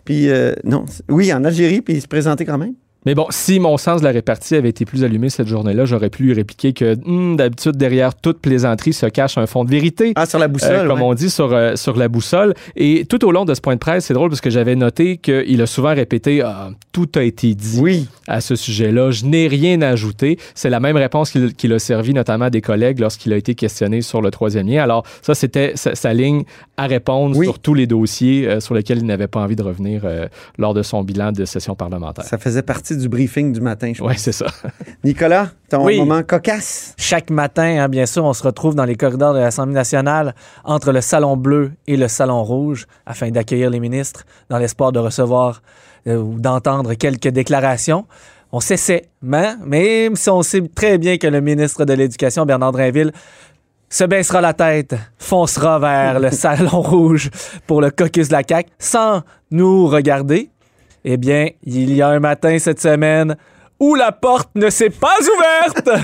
Puis, 0.06 0.30
euh, 0.30 0.54
non, 0.64 0.86
oui, 1.10 1.32
en 1.34 1.44
Algérie, 1.44 1.82
puis 1.82 1.96
il 1.96 2.02
se 2.02 2.08
présentait 2.08 2.46
quand 2.46 2.58
même. 2.58 2.74
Mais 3.06 3.16
bon, 3.16 3.26
si 3.32 3.60
mon 3.60 3.78
sens 3.78 4.02
de 4.02 4.06
la 4.06 4.12
répartie 4.12 4.56
avait 4.56 4.70
été 4.70 4.86
plus 4.86 5.04
allumé 5.04 5.30
cette 5.30 5.48
journée-là, 5.48 5.86
j'aurais 5.86 6.12
pu 6.12 6.24
lui 6.24 6.34
répliquer 6.34 6.72
que 6.74 6.96
Hum, 7.06 7.36
d'habitude, 7.36 7.76
derrière 7.76 8.14
toute 8.14 8.40
plaisanterie 8.40 8.94
se 8.94 9.08
cache 9.08 9.38
un 9.40 9.48
fond 9.48 9.64
de 9.66 9.72
vérité. 9.72 10.14
Ah, 10.16 10.26
sur 10.28 10.38
la 10.38 10.48
boussole. 10.48 10.72
Euh, 10.76 10.88
comme 10.88 11.00
ouais. 11.02 11.08
on 11.08 11.14
dit 11.16 11.30
sur, 11.32 11.52
euh, 11.52 11.76
sur 11.76 11.96
la 11.98 12.08
boussole. 12.10 12.54
Et 12.76 13.06
tout 13.06 13.26
au 13.26 13.32
long 13.32 13.44
de 13.46 13.54
ce 13.56 13.62
point 13.62 13.74
de 13.74 13.80
presse, 13.80 14.06
c'est 14.06 14.14
drôle 14.14 14.30
parce 14.30 14.42
que 14.42 14.50
j'avais 14.52 14.76
noté 14.76 15.18
qu'il 15.18 15.62
a 15.62 15.66
souvent 15.66 15.96
répété 15.96 16.42
Ah, 16.42 16.70
tout 16.92 17.10
a 17.16 17.24
été 17.24 17.56
dit 17.56 17.80
Oui. 17.82 18.08
à 18.28 18.40
ce 18.40 18.56
sujet-là. 18.56 19.10
Je 19.12 19.26
n'ai 19.26 19.48
rien 19.48 19.82
à 19.82 19.88
ajouter. 19.90 20.38
C'est 20.54 20.70
la 20.70 20.80
même 20.80 20.98
réponse 20.98 21.32
qu'il 21.32 21.54
qu'il 21.56 21.74
a 21.74 21.80
servi 21.80 22.14
notamment 22.14 22.46
à 22.46 22.50
des 22.52 22.62
collègues 22.62 23.00
lorsqu'il 23.00 23.34
a 23.34 23.38
été 23.38 23.56
questionné 23.56 24.02
sur 24.04 24.22
le 24.22 24.30
troisième 24.30 24.68
lien. 24.68 24.84
Alors, 24.84 25.06
ça, 25.24 25.34
c'était 25.34 25.72
sa, 25.76 25.96
sa 25.96 26.14
ligne 26.14 26.44
à 26.78 26.86
répondre 26.88 27.36
Oui. 27.36 27.46
sur 27.46 27.58
tous 27.60 27.74
les 27.74 27.88
dossiers 27.88 28.48
euh, 28.48 28.60
sur 28.60 28.76
lesquels 28.76 29.00
il 29.00 29.06
n'avait 29.06 29.28
pas 29.28 29.40
envie 29.40 29.56
de 29.56 29.64
revenir 29.64 30.02
euh, 30.06 30.28
lors 30.60 30.74
de 30.76 30.84
son 30.84 31.04
bilan 31.04 31.32
de 31.32 31.46
session 31.46 31.74
parlementaire. 31.76 32.26
Ça 32.26 32.38
faisait 32.38 32.62
partie 32.62 32.91
du 32.98 33.10
briefing 33.10 33.54
du 33.54 33.62
matin, 33.62 33.92
je 33.96 34.04
Oui, 34.04 34.14
c'est 34.18 34.32
ça. 34.32 34.46
Nicolas, 35.04 35.50
ton 35.70 35.86
Oui. 35.86 35.98
moment 35.98 36.22
cocasse? 36.24 36.94
Chaque 36.98 37.30
matin, 37.30 37.82
hein, 37.84 37.90
bien 37.90 38.06
sûr, 38.06 38.24
on 38.24 38.34
se 38.34 38.44
retrouve 38.44 38.76
dans 38.76 38.86
les 38.86 38.96
corridors 38.96 39.34
de 39.34 39.40
l'Assemblée 39.40 39.74
nationale 39.74 40.36
entre 40.64 40.92
le 40.92 41.02
Salon 41.02 41.38
bleu 41.38 41.72
et 41.88 41.98
le 41.98 42.08
Salon 42.08 42.44
rouge 42.44 42.86
afin 43.06 43.30
d'accueillir 43.32 43.70
les 43.70 43.80
ministres 43.80 44.24
dans 44.50 44.58
l'espoir 44.58 44.92
de 44.92 45.00
recevoir 45.00 45.62
euh, 46.08 46.18
ou 46.18 46.40
d'entendre 46.40 46.94
quelques 46.94 47.30
déclarations. 47.30 48.06
On 48.52 48.60
s'essaie, 48.60 49.06
mais 49.22 49.56
même 49.66 50.16
si 50.16 50.30
on 50.30 50.44
sait 50.44 50.62
très 50.76 50.98
bien 50.98 51.18
que 51.18 51.28
le 51.28 51.42
ministre 51.42 51.86
de 51.86 51.94
l'Éducation, 51.94 52.46
Bernard 52.46 52.74
Drinville, 52.74 53.14
se 53.90 54.04
baissera 54.06 54.40
la 54.40 54.54
tête, 54.54 54.96
foncera 55.18 55.80
vers 55.80 56.20
le 56.20 56.32
Salon 56.32 56.82
rouge 56.82 57.30
pour 57.68 57.82
le 57.82 57.92
caucus 57.92 58.28
de 58.28 58.34
la 58.34 58.44
CAQ 58.48 58.70
sans 58.80 59.22
nous 59.52 59.88
regarder, 59.88 60.50
eh 61.06 61.18
bien, 61.18 61.48
il 61.64 61.94
y 61.94 62.02
a 62.02 62.08
un 62.10 62.20
matin 62.20 62.58
cette 62.60 62.80
semaine 62.82 63.36
où 63.80 63.96
la 63.96 64.12
porte 64.12 64.50
ne 64.56 64.70
s'est 64.70 64.92
pas 64.92 65.16
ouverte. 65.20 65.90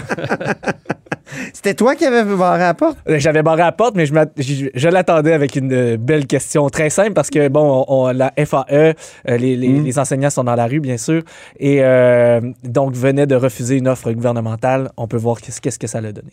C'était 1.54 1.74
toi 1.74 1.94
qui 1.96 2.06
avais 2.06 2.24
barré 2.24 2.60
la 2.60 2.74
porte? 2.74 2.98
Euh, 3.10 3.20
J'avais 3.20 3.44
barré 3.44 3.62
la 3.62 3.72
porte, 3.74 3.96
mais 3.96 4.06
je, 4.06 4.14
m'att- 4.14 4.32
je, 4.38 4.68
je 4.74 4.88
l'attendais 4.88 5.34
avec 5.34 5.56
une 5.58 5.74
euh, 5.74 5.98
belle 5.98 6.26
question 6.26 6.70
très 6.70 6.90
simple 6.90 7.12
parce 7.12 7.30
que, 7.30 7.50
bon, 7.50 7.86
on- 7.88 8.06
on- 8.06 8.14
la 8.14 8.32
FAE, 8.46 8.64
euh, 8.72 8.94
les, 9.28 9.56
les- 9.58 9.80
les 9.82 10.00
enseignants 10.00 10.30
sont 10.30 10.46
dans 10.46 10.56
la 10.56 10.66
rue, 10.68 10.80
bien 10.80 10.98
sûr, 10.98 11.22
et 11.60 11.80
euh, 11.82 12.40
donc 12.64 12.94
venaient 12.96 13.28
de 13.28 13.36
refuser 13.36 13.76
une 13.76 13.90
offre 13.90 14.12
gouvernementale. 14.14 14.90
On 14.96 15.08
peut 15.08 15.18
voir 15.18 15.38
qu'est-ce 15.42 15.78
que 15.78 15.88
ça 15.88 16.00
l'a 16.00 16.14
donné. 16.14 16.32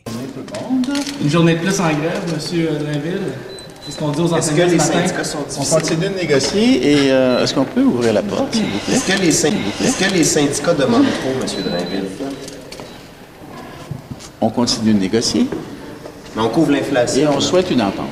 Une 1.23 1.29
journée 1.29 1.55
de 1.55 1.59
plus 1.61 1.81
en 1.81 1.89
grève, 1.89 2.23
M. 2.29 2.79
Drainville. 2.79 3.21
C'est 3.87 3.93
ce 3.93 3.99
qu'on 3.99 4.09
dit 4.09 4.21
aux 4.21 4.35
Est-ce 4.37 4.51
que 4.51 4.57
les 4.63 4.77
matin. 4.77 4.85
syndicats 4.85 5.25
sont 5.25 5.39
On 5.41 5.61
difficiles? 5.61 5.75
continue 5.79 6.09
de 6.09 6.19
négocier 6.21 6.93
et 6.93 7.11
euh, 7.13 7.43
est-ce 7.45 7.53
qu'on 7.55 7.65
peut 7.65 7.83
ouvrir 7.83 8.15
la 8.15 8.23
porte, 8.23 8.55
s'il 8.55 8.63
vous 8.65 8.79
plaît? 8.79 8.95
Est-ce 8.97 9.05
que, 9.13 9.21
les 9.23 9.31
syn- 9.33 9.53
est-ce 9.85 10.05
que 10.05 10.11
les 10.15 10.25
syndicats 10.25 10.73
demandent 10.75 11.05
trop, 11.21 11.33
M. 11.41 11.63
Drainville? 11.71 12.05
On 14.41 14.49
continue 14.49 14.95
de 14.95 14.99
négocier. 15.01 15.47
Mais 16.35 16.43
on 16.43 16.49
couvre 16.49 16.73
l'inflation. 16.73 17.23
Et 17.23 17.27
on 17.37 17.41
souhaite 17.41 17.71
une 17.71 17.83
entente. 17.83 18.07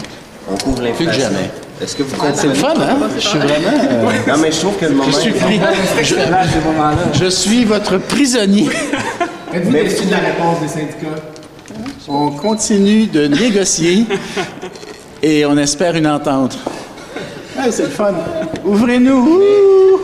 On 0.51 0.57
couvre 0.57 0.83
l'inflation. 0.83 1.07
Plus 1.11 1.17
que 1.17 1.21
jamais. 1.23 1.51
Est-ce 1.83 1.97
que 1.97 2.03
vous 2.03 2.11
comprenez? 2.17 2.37
C'est 2.37 2.47
le 2.49 2.55
fun, 2.55 2.75
hein? 2.79 2.97
Je 3.17 3.21
suis 3.27 3.39
vraiment... 3.39 4.13
Non, 4.29 4.35
mais 4.41 4.53
je 4.53 4.61
trouve 4.61 4.77
que 4.77 4.85
le 4.85 4.93
moment... 4.93 5.11
Je 5.11 5.17
suis 5.21 5.33
pris. 5.33 5.59
Je, 6.03 7.25
Je 7.25 7.31
suis 7.31 7.65
votre 7.65 7.97
prisonnier. 7.99 8.69
Êtes-vous 9.55 9.73
déçu 9.73 10.05
de 10.05 10.11
la 10.11 10.19
réponse 10.19 10.61
des 10.61 10.69
syndicats? 10.69 11.23
On 12.09 12.31
continue 12.31 13.07
de 13.07 13.27
négocier 13.27 14.05
et 15.23 15.47
on 15.47 15.57
espère 15.57 15.95
une 15.95 16.07
entente. 16.07 16.59
Ah, 17.57 17.71
c'est 17.71 17.85
le 17.85 17.89
fun. 17.91 18.13
Ouvrez-nous. 18.65 19.19
Ouh! 19.19 20.01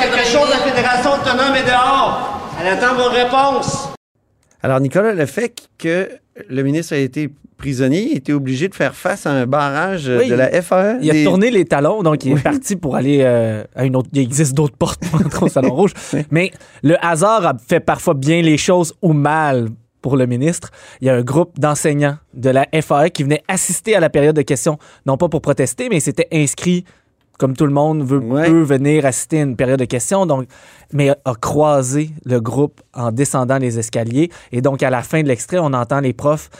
quelque 0.00 0.26
chose, 0.26 0.48
la 0.50 0.70
Fédération 0.70 1.12
autonome 1.12 1.54
est 1.56 1.64
dehors. 1.64 2.40
Elle 2.60 2.68
attend 2.68 2.94
vos 2.94 3.08
réponses. 3.08 3.83
Alors, 4.64 4.80
Nicolas, 4.80 5.12
le 5.12 5.26
fait 5.26 5.68
que 5.76 6.08
le 6.48 6.62
ministre 6.62 6.94
a 6.94 6.96
été 6.96 7.28
prisonnier, 7.58 8.08
il 8.12 8.16
était 8.16 8.32
obligé 8.32 8.66
de 8.68 8.74
faire 8.74 8.94
face 8.94 9.26
à 9.26 9.30
un 9.32 9.46
barrage 9.46 10.08
euh, 10.08 10.20
Oui, 10.20 10.30
de 10.30 10.34
la 10.34 10.48
FAE. 10.62 10.96
Il 11.02 11.10
a 11.10 11.12
des- 11.12 11.24
tourné 11.24 11.50
les 11.50 11.66
talons, 11.66 12.02
donc 12.02 12.24
il 12.24 12.32
est 12.32 12.42
parti 12.42 12.74
pour 12.74 12.96
aller 12.96 13.18
euh, 13.20 13.62
à 13.74 13.84
une 13.84 13.94
autre. 13.94 14.08
Il 14.14 14.20
existe 14.22 14.54
d'autres 14.54 14.74
portes 14.78 15.02
pour 15.10 15.20
entrer 15.20 15.44
au 15.44 15.48
Salon 15.48 15.74
Rouge. 15.74 15.92
Mais 16.30 16.50
le 16.82 16.96
hasard 17.04 17.44
a 17.44 17.52
fait 17.58 17.80
parfois 17.80 18.14
bien 18.14 18.40
les 18.40 18.56
choses 18.56 18.94
ou 19.02 19.12
mal 19.12 19.68
pour 20.00 20.16
le 20.16 20.24
ministre. 20.24 20.70
Il 21.02 21.08
y 21.08 21.10
a 21.10 21.14
un 21.14 21.22
groupe 21.22 21.60
d'enseignants 21.60 22.16
de 22.32 22.48
la 22.48 22.66
FAE 22.72 23.10
qui 23.10 23.22
venait 23.22 23.42
assister 23.48 23.94
à 23.94 24.00
la 24.00 24.08
période 24.08 24.34
de 24.34 24.40
questions, 24.42 24.78
non 25.04 25.18
pas 25.18 25.28
pour 25.28 25.42
protester, 25.42 25.90
mais 25.90 26.00
s'était 26.00 26.28
inscrit 26.32 26.86
comme 27.38 27.56
tout 27.56 27.66
le 27.66 27.72
monde 27.72 28.02
veut, 28.04 28.18
Ouais. 28.18 28.46
peut 28.46 28.62
venir 28.62 29.04
assister 29.06 29.40
à 29.40 29.42
une 29.42 29.56
période 29.56 29.78
de 29.80 29.84
questions, 29.86 30.26
donc, 30.26 30.46
mais 30.92 31.10
a, 31.10 31.34
croisé 31.40 32.10
le 32.24 32.40
groupe 32.40 32.80
en 32.94 33.10
descendant 33.12 33.58
les 33.58 33.78
escaliers. 33.78 34.30
Et 34.52 34.60
donc, 34.60 34.82
à 34.82 34.90
la 34.90 35.02
fin 35.02 35.22
de 35.22 35.28
l'extrait, 35.28 35.58
on 35.58 35.72
entend 35.72 36.00
les 36.00 36.12
profs 36.12 36.50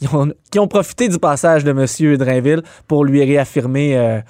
ils 0.00 0.08
ont, 0.14 0.32
qui 0.52 0.60
ont 0.60 0.68
profité 0.68 1.08
du 1.08 1.18
passage 1.18 1.64
de 1.64 1.70
M. 1.72 2.16
Drainville 2.16 2.62
pour 2.86 3.04
lui 3.04 3.24
réaffirmer, 3.24 3.96
euh, 3.96 4.20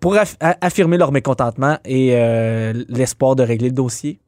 pour 0.00 0.14
aff- 0.14 0.36
affirmer 0.60 0.96
leur 0.96 1.10
mécontentement 1.10 1.78
et 1.84 2.10
euh, 2.12 2.72
l'espoir 2.88 3.34
de 3.34 3.42
régler 3.42 3.68
le 3.70 3.74
dossier. 3.74 4.20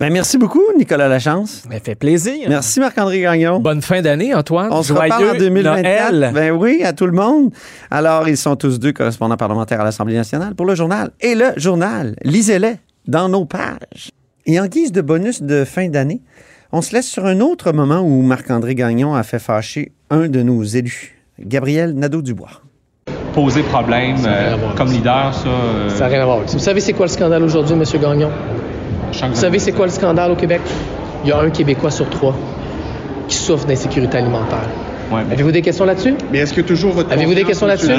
Ben, 0.00 0.12
merci 0.12 0.38
beaucoup, 0.38 0.62
Nicolas 0.76 1.08
Lachance. 1.08 1.62
Ça 1.70 1.80
fait 1.80 1.94
plaisir. 1.94 2.48
Merci, 2.48 2.80
Marc-André 2.80 3.20
Gagnon. 3.20 3.60
Bonne 3.60 3.82
fin 3.82 4.02
d'année, 4.02 4.34
Antoine. 4.34 4.68
On 4.72 4.82
se 4.82 4.92
reparle 4.92 5.30
en 5.30 5.38
2024. 5.38 6.12
Noël. 6.12 6.30
Ben 6.34 6.50
oui, 6.52 6.82
à 6.84 6.92
tout 6.92 7.06
le 7.06 7.12
monde. 7.12 7.50
Alors, 7.90 8.28
ils 8.28 8.36
sont 8.36 8.56
tous 8.56 8.78
deux 8.78 8.92
correspondants 8.92 9.36
parlementaires 9.36 9.80
à 9.80 9.84
l'Assemblée 9.84 10.14
nationale 10.16 10.54
pour 10.54 10.66
le 10.66 10.74
journal. 10.74 11.10
Et 11.20 11.34
le 11.34 11.46
journal, 11.56 12.16
lisez-les 12.22 12.76
dans 13.06 13.28
nos 13.28 13.44
pages. 13.44 14.10
Et 14.46 14.60
en 14.60 14.66
guise 14.66 14.92
de 14.92 15.00
bonus 15.00 15.42
de 15.42 15.64
fin 15.64 15.88
d'année, 15.88 16.20
on 16.72 16.82
se 16.82 16.94
laisse 16.94 17.06
sur 17.08 17.24
un 17.26 17.40
autre 17.40 17.72
moment 17.72 18.00
où 18.00 18.22
Marc-André 18.22 18.74
Gagnon 18.74 19.14
a 19.14 19.22
fait 19.22 19.38
fâcher 19.38 19.92
un 20.10 20.28
de 20.28 20.42
nos 20.42 20.62
élus, 20.62 21.16
Gabriel 21.40 21.94
Nadeau-Dubois. 21.94 22.62
poser 23.34 23.62
problème 23.62 24.16
euh, 24.26 24.56
comme 24.76 24.88
leader, 24.92 25.34
ça. 25.34 25.48
euh, 25.48 25.88
Ça 25.90 26.00
n'a 26.00 26.06
rien 26.06 26.22
à 26.22 26.24
voir 26.24 26.36
avec 26.38 26.48
ça. 26.48 26.56
Vous 26.56 26.62
savez 26.62 26.80
c'est 26.80 26.92
quoi 26.92 27.06
le 27.06 27.12
scandale 27.12 27.42
aujourd'hui, 27.42 27.74
M. 27.74 27.82
Gagnon? 28.00 28.30
Vous 29.12 29.34
savez 29.34 29.58
c'est 29.58 29.72
quoi 29.72 29.86
le 29.86 29.92
scandale 29.92 30.30
au 30.32 30.36
Québec? 30.36 30.60
Il 31.24 31.30
y 31.30 31.32
a 31.32 31.38
un 31.40 31.50
Québécois 31.50 31.90
sur 31.90 32.08
trois 32.10 32.34
qui 33.28 33.36
souffre 33.36 33.66
d'insécurité 33.66 34.18
alimentaire. 34.18 34.60
Ouais, 35.10 35.20
mais- 35.26 35.34
Avez-vous 35.34 35.52
des 35.52 35.62
questions 35.62 35.84
là-dessus? 35.84 36.14
Mais 36.32 36.38
est-ce 36.38 36.52
que 36.52 36.60
toujours 36.60 36.92
votre 36.92 37.12
Avez-vous 37.12 37.34
des 37.34 37.44
questions 37.44 37.66
là-dessus? 37.66 37.90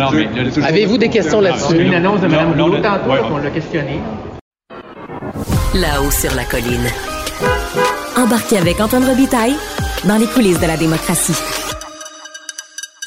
Avez-vous 0.63 0.97
des 0.97 1.09
questions 1.09 1.41
là-dessus? 1.41 1.77
Une 1.81 1.93
annonce 1.93 2.21
de 2.21 2.27
Mme 2.27 2.53
Boulot 2.53 2.77
tantôt, 2.77 3.11
Ouais, 3.11 3.19
on 3.31 3.37
l'a 3.37 3.49
questionné. 3.49 3.99
Là-haut 5.73 6.11
sur 6.11 6.33
la 6.35 6.43
colline. 6.43 6.87
Embarquez 8.17 8.57
avec 8.57 8.79
Antoine 8.81 9.05
Robitaille 9.05 9.55
dans 10.05 10.17
les 10.17 10.25
coulisses 10.25 10.59
de 10.59 10.67
la 10.67 10.75
démocratie. 10.77 11.35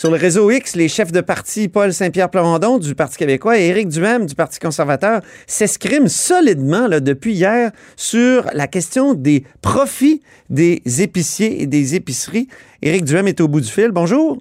Sur 0.00 0.10
le 0.10 0.16
réseau 0.16 0.50
X, 0.50 0.76
les 0.76 0.88
chefs 0.88 1.12
de 1.12 1.20
parti 1.20 1.68
Paul 1.68 1.92
Saint-Pierre 1.92 2.30
Plamondon 2.30 2.78
du 2.78 2.94
Parti 2.94 3.18
québécois 3.18 3.58
et 3.58 3.66
Éric 3.66 3.88
Duhem 3.88 4.24
du 4.24 4.34
Parti 4.34 4.58
conservateur 4.58 5.20
s'escriment 5.46 6.08
solidement 6.08 6.86
là, 6.86 7.00
depuis 7.00 7.34
hier 7.34 7.70
sur 7.96 8.46
la 8.54 8.66
question 8.66 9.12
des 9.12 9.44
profits 9.60 10.22
des 10.48 10.80
épiciers 11.02 11.60
et 11.60 11.66
des 11.66 11.96
épiceries. 11.96 12.48
Éric 12.80 13.04
Duhem 13.04 13.28
est 13.28 13.42
au 13.42 13.48
bout 13.48 13.60
du 13.60 13.68
fil. 13.68 13.90
Bonjour. 13.90 14.38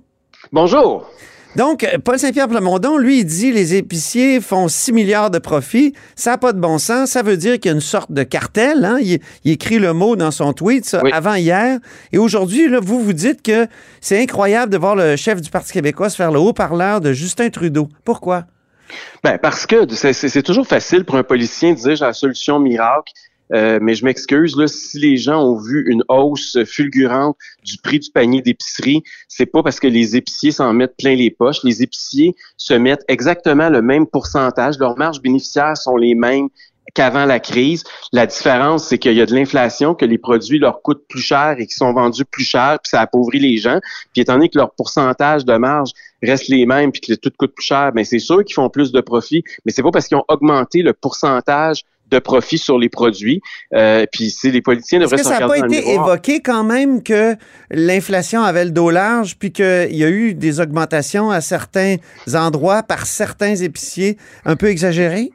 Bonjour. 0.53 1.11
Donc, 1.55 1.85
Paul 2.05 2.19
Saint-Pierre 2.19 2.47
Plamondon, 2.47 2.97
lui, 2.97 3.19
il 3.21 3.25
dit 3.25 3.51
les 3.51 3.73
épiciers 3.75 4.39
font 4.39 4.67
6 4.67 4.93
milliards 4.93 5.31
de 5.31 5.39
profits. 5.39 5.93
Ça 6.15 6.31
n'a 6.31 6.37
pas 6.37 6.53
de 6.53 6.59
bon 6.59 6.77
sens. 6.77 7.09
Ça 7.09 7.23
veut 7.23 7.37
dire 7.37 7.55
qu'il 7.59 7.65
y 7.65 7.69
a 7.69 7.75
une 7.75 7.81
sorte 7.81 8.11
de 8.11 8.21
cartel. 8.23 8.85
Hein? 8.85 8.99
Il, 9.01 9.19
il 9.43 9.51
écrit 9.53 9.79
le 9.79 9.93
mot 9.93 10.15
dans 10.15 10.29
son 10.31 10.53
tweet 10.53 10.85
ça, 10.85 11.01
Oui. 11.03 11.09
avant 11.11 11.33
hier. 11.33 11.79
Et 12.13 12.17
aujourd'hui, 12.19 12.67
vous 12.81 13.03
vous 13.03 13.13
dites 13.13 13.41
que 13.41 13.67
c'est 13.99 14.21
incroyable 14.21 14.71
de 14.71 14.77
voir 14.77 14.95
le 14.95 15.15
chef 15.15 15.41
du 15.41 15.49
Parti 15.49 15.73
québécois 15.73 16.09
se 16.09 16.15
faire 16.15 16.31
le 16.31 16.39
haut-parleur 16.39 17.01
de 17.01 17.13
Justin 17.13 17.49
Trudeau. 17.49 17.89
Pourquoi? 18.05 18.45
Ben 19.23 19.37
parce 19.37 19.65
que 19.67 19.85
c'est 19.93 20.41
toujours 20.43 20.65
facile 20.65 21.03
pour 21.03 21.15
un 21.15 21.23
policier 21.23 21.73
de 21.75 21.79
dire 21.79 21.95
j'ai 21.95 22.05
la 22.05 22.13
solution 22.13 22.59
miracle. 22.59 23.11
Euh, 23.53 23.79
mais 23.81 23.95
je 23.95 24.05
m'excuse, 24.05 24.55
là, 24.55 24.67
si 24.67 24.99
les 24.99 25.17
gens 25.17 25.43
ont 25.43 25.57
vu 25.57 25.85
une 25.87 26.03
hausse 26.07 26.57
fulgurante 26.65 27.35
du 27.63 27.77
prix 27.77 27.99
du 27.99 28.11
panier 28.11 28.41
d'épicerie, 28.41 29.03
c'est 29.27 29.45
pas 29.45 29.63
parce 29.63 29.79
que 29.79 29.87
les 29.87 30.15
épiciers 30.15 30.51
s'en 30.51 30.73
mettent 30.73 30.95
plein 30.97 31.15
les 31.15 31.31
poches. 31.31 31.63
Les 31.63 31.81
épiciers 31.81 32.35
se 32.57 32.73
mettent 32.73 33.05
exactement 33.07 33.69
le 33.69 33.81
même 33.81 34.05
pourcentage. 34.05 34.77
Leurs 34.79 34.97
marges 34.97 35.21
bénéficiaires 35.21 35.77
sont 35.77 35.97
les 35.97 36.15
mêmes 36.15 36.49
qu'avant 36.93 37.25
la 37.25 37.39
crise. 37.39 37.83
La 38.11 38.25
différence, 38.25 38.87
c'est 38.87 38.97
qu'il 38.97 39.13
y 39.13 39.21
a 39.21 39.25
de 39.25 39.33
l'inflation, 39.33 39.95
que 39.95 40.05
les 40.05 40.17
produits 40.17 40.59
leur 40.59 40.81
coûtent 40.81 41.05
plus 41.07 41.21
cher 41.21 41.55
et 41.57 41.65
qu'ils 41.65 41.75
sont 41.75 41.93
vendus 41.93 42.25
plus 42.25 42.43
cher, 42.43 42.79
puis 42.83 42.89
ça 42.89 43.01
appauvrit 43.01 43.39
les 43.39 43.57
gens. 43.57 43.79
Puis 44.13 44.21
étant 44.21 44.33
donné 44.33 44.49
que 44.49 44.57
leur 44.57 44.71
pourcentage 44.73 45.45
de 45.45 45.55
marge 45.55 45.91
reste 46.23 46.47
les 46.47 46.65
mêmes, 46.65 46.91
puis 46.91 47.01
que 47.01 47.13
tout 47.13 47.31
coûte 47.37 47.53
plus 47.55 47.65
cher, 47.65 47.91
ben 47.93 48.03
c'est 48.03 48.19
sûr 48.19 48.43
qu'ils 48.43 48.55
font 48.55 48.69
plus 48.69 48.91
de 48.91 49.01
profit, 49.01 49.43
mais 49.65 49.71
c'est 49.71 49.83
pas 49.83 49.91
parce 49.91 50.07
qu'ils 50.07 50.17
ont 50.17 50.25
augmenté 50.27 50.81
le 50.81 50.93
pourcentage 50.93 51.83
de 52.09 52.19
profit 52.19 52.57
sur 52.57 52.77
les 52.77 52.89
produits. 52.89 53.41
Euh, 53.73 54.05
puis 54.11 54.31
c'est 54.31 54.51
les 54.51 54.61
politiciens 54.61 54.99
Est-ce 54.99 55.09
devraient 55.09 55.17
que 55.17 55.23
se 55.23 55.33
ça 55.33 55.39
n'a 55.39 55.47
pas 55.47 55.57
été 55.57 55.93
évoqué 55.93 56.41
quand 56.41 56.63
même 56.63 57.03
que 57.03 57.35
l'inflation 57.71 58.41
avait 58.41 58.65
le 58.65 58.71
dos 58.71 58.89
large, 58.89 59.37
puis 59.37 59.51
qu'il 59.51 59.95
y 59.95 60.03
a 60.03 60.09
eu 60.09 60.33
des 60.33 60.59
augmentations 60.59 61.31
à 61.31 61.41
certains 61.41 61.97
endroits 62.33 62.83
par 62.83 63.05
certains 63.05 63.55
épiciers 63.55 64.17
un 64.45 64.55
peu 64.55 64.67
exagérées? 64.67 65.31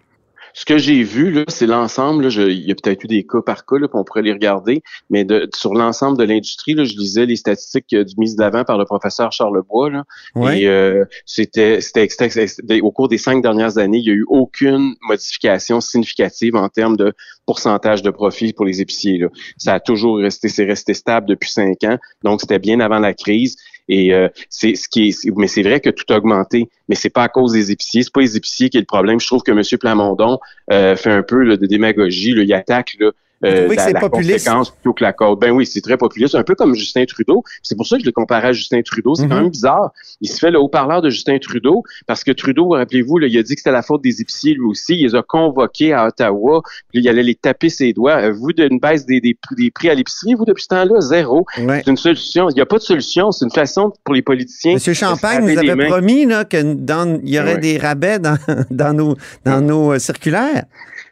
Ce 0.57 0.65
que 0.65 0.79
j'ai 0.79 1.03
vu, 1.03 1.33
là, 1.33 1.45
c'est 1.49 1.67
l'ensemble. 1.67 2.27
Il 2.33 2.67
y 2.67 2.71
a 2.71 2.75
peut-être 2.77 3.03
eu 3.03 3.09
des 3.09 3.25
cas 3.27 3.43
par 3.45 3.67
cas, 3.67 3.77
là, 3.77 3.89
puis 3.89 3.99
on 3.99 4.05
pourrait 4.05 4.23
les 4.23 4.33
regarder, 4.33 4.83
mais 5.11 5.25
de, 5.25 5.49
sur 5.53 5.75
l'ensemble 5.75 6.17
de 6.17 6.23
l'industrie, 6.23 6.75
je 6.77 6.97
lisais 6.97 7.27
les 7.27 7.35
statistiques 7.35 7.93
euh, 7.93 8.05
du 8.05 8.15
mises 8.19 8.37
d'avant 8.37 8.63
par 8.63 8.79
le 8.79 8.85
professeur 8.85 9.33
Charlebois. 9.33 9.91
Là, 9.91 10.05
Oui. 10.37 10.61
Et 10.63 10.69
euh, 10.69 11.05
c'était, 11.27 11.81
c'était, 11.81 12.09
c'était- 12.09 12.47
c'était- 12.47 12.81
au 12.81 12.93
cours 12.93 13.09
des 13.09 13.19
cinq 13.19 13.43
dernières 13.43 13.79
années, 13.79 13.99
il 13.99 14.05
n'y 14.05 14.11
a 14.11 14.15
eu 14.15 14.25
aucune 14.29 14.95
modification 15.09 15.81
significative 15.81 16.55
en 16.55 16.69
termes 16.69 16.97
de 16.97 17.13
pourcentage 17.47 18.03
de 18.03 18.11
profit 18.11 18.53
pour 18.53 18.65
les 18.65 18.81
épiciers. 18.81 19.19
Là. 19.19 19.29
Ça 19.59 19.75
a 19.75 19.81
toujours 19.81 20.19
resté, 20.19 20.49
c'est 20.49 20.65
resté 20.65 20.95
stable 20.95 21.27
depuis 21.29 21.51
cinq 21.51 21.83
ans, 21.85 21.99
donc 22.23 22.41
c'était 22.41 22.61
bien 22.61 22.79
avant 22.79 23.01
la 23.01 23.13
crise. 23.13 23.57
Et 23.89 24.15
euh, 24.15 24.29
c'est 24.49 24.75
ce 24.75 24.89
qui 24.89 25.09
est, 25.09 25.31
mais 25.37 25.47
c'est 25.47 25.63
vrai 25.63 25.81
que 25.81 25.91
tout 25.91 26.11
a 26.13 26.17
augmenté, 26.17 26.69
mais 26.89 26.95
c'est 26.95 27.11
pas 27.11 27.25
à 27.25 27.29
cause 27.29 27.53
des 27.53 27.71
épiciers, 27.71 28.03
c'est 28.03 28.13
pas 28.13 28.21
les 28.21 28.37
épiciers 28.37 28.71
qui 28.71 28.79
est 28.79 28.81
le 28.81 28.87
problème. 28.87 29.21
Je 29.21 29.27
trouve 29.27 29.43
que 29.43 29.53
M. 29.53 29.63
Plamondon 29.79 30.39
euh, 30.73 30.97
fait 30.97 31.11
un 31.11 31.23
peu 31.23 31.43
là, 31.43 31.57
de 31.57 31.67
démagogie, 31.67 32.33
là, 32.33 32.43
il 32.43 32.53
attaque 32.55 32.97
euh, 33.45 33.69
que 33.69 33.75
la, 33.75 33.83
c'est 33.85 33.93
la 33.93 34.01
populiste? 34.01 34.47
conséquence 34.47 34.71
plutôt 34.71 34.93
que 34.95 35.03
la 35.05 35.13
cause. 35.13 35.39
Ben 35.39 35.51
oui, 35.51 35.67
c'est 35.67 35.81
très 35.81 35.97
populiste, 35.97 36.35
un 36.35 36.43
peu 36.45 36.55
comme 36.55 36.75
Justin 36.75 37.05
Trudeau. 37.05 37.43
C'est 37.63 37.75
pour 37.77 37.87
ça 37.87 37.97
que 37.97 38.03
je 38.03 38.07
le 38.07 38.13
comparais 38.13 38.49
à 38.49 38.53
Justin 38.53 38.81
Trudeau. 38.83 39.15
C'est 39.15 39.29
quand 39.29 39.35
Mhm. 39.37 39.43
même 39.43 39.51
bizarre. 39.51 39.93
Il 40.21 40.29
se 40.31 40.39
fait 40.39 40.51
le 40.51 40.59
haut-parleur 40.59 41.03
de 41.03 41.11
Justin 41.11 41.39
Trudeau 41.39 41.83
parce 42.07 42.25
que 42.25 42.33
Trudeau, 42.33 42.69
rappelez-vous, 42.71 43.19
il 43.21 43.37
a 43.39 43.43
dit 43.43 43.55
que 43.55 43.61
c'était 43.61 43.71
la 43.73 43.83
faute 43.83 44.03
des 44.03 44.21
épiciers 44.21 44.55
lui 44.55 44.65
aussi. 44.65 44.95
Il 44.99 45.07
les 45.07 45.15
a 45.15 45.23
convoqués 45.23 45.93
à 45.93 46.07
Ottawa. 46.07 46.63
Puis 46.93 47.03
il 47.03 47.09
allait 47.09 47.23
les 47.23 47.35
taper 47.35 47.69
ses 47.69 47.93
doigts. 47.93 48.17
Euh, 48.23 48.33
Vous, 48.33 48.53
d'une 48.53 48.79
baisse 48.79 49.05
des, 49.07 49.21
des, 49.21 49.35
prix- 49.35 49.55
des 49.57 49.71
prix 49.71 49.91
à 49.91 49.95
l'épicerie, 49.95 50.35
vous, 50.35 50.45
depuis 50.45 50.63
ce 50.63 50.69
temps-là, 50.69 51.01
zéro. 51.01 51.45
Ouais. 51.59 51.83
C'est 51.85 51.91
une 51.91 51.97
solution. 51.97 52.49
Il 52.51 52.55
n'y 52.55 52.61
a 52.61 52.67
pas 52.67 52.77
de 52.79 52.83
solution. 52.83 53.31
C'est 53.33 53.45
une 53.45 53.51
façon 53.51 53.93
pour 54.05 54.15
les 54.15 54.23
politiciens. 54.23 54.75
Monsieur 54.75 54.95
Champagne 54.95 55.45
nous 55.45 55.59
avait 55.59 55.75
mains. 55.75 55.87
promis 55.89 56.25
là, 56.27 56.45
que 56.45 56.75
dans, 56.75 57.21
il 57.23 57.29
y 57.35 57.39
aurait 57.39 57.55
Ouais. 57.55 57.61
des 57.61 57.79
rabais 57.79 58.19
dans, 58.19 58.37
dans 58.71 58.93
nos, 58.95 59.17
dans 59.45 59.61
nos 59.61 59.93
euh, 59.93 59.99
circulaires. 59.99 60.65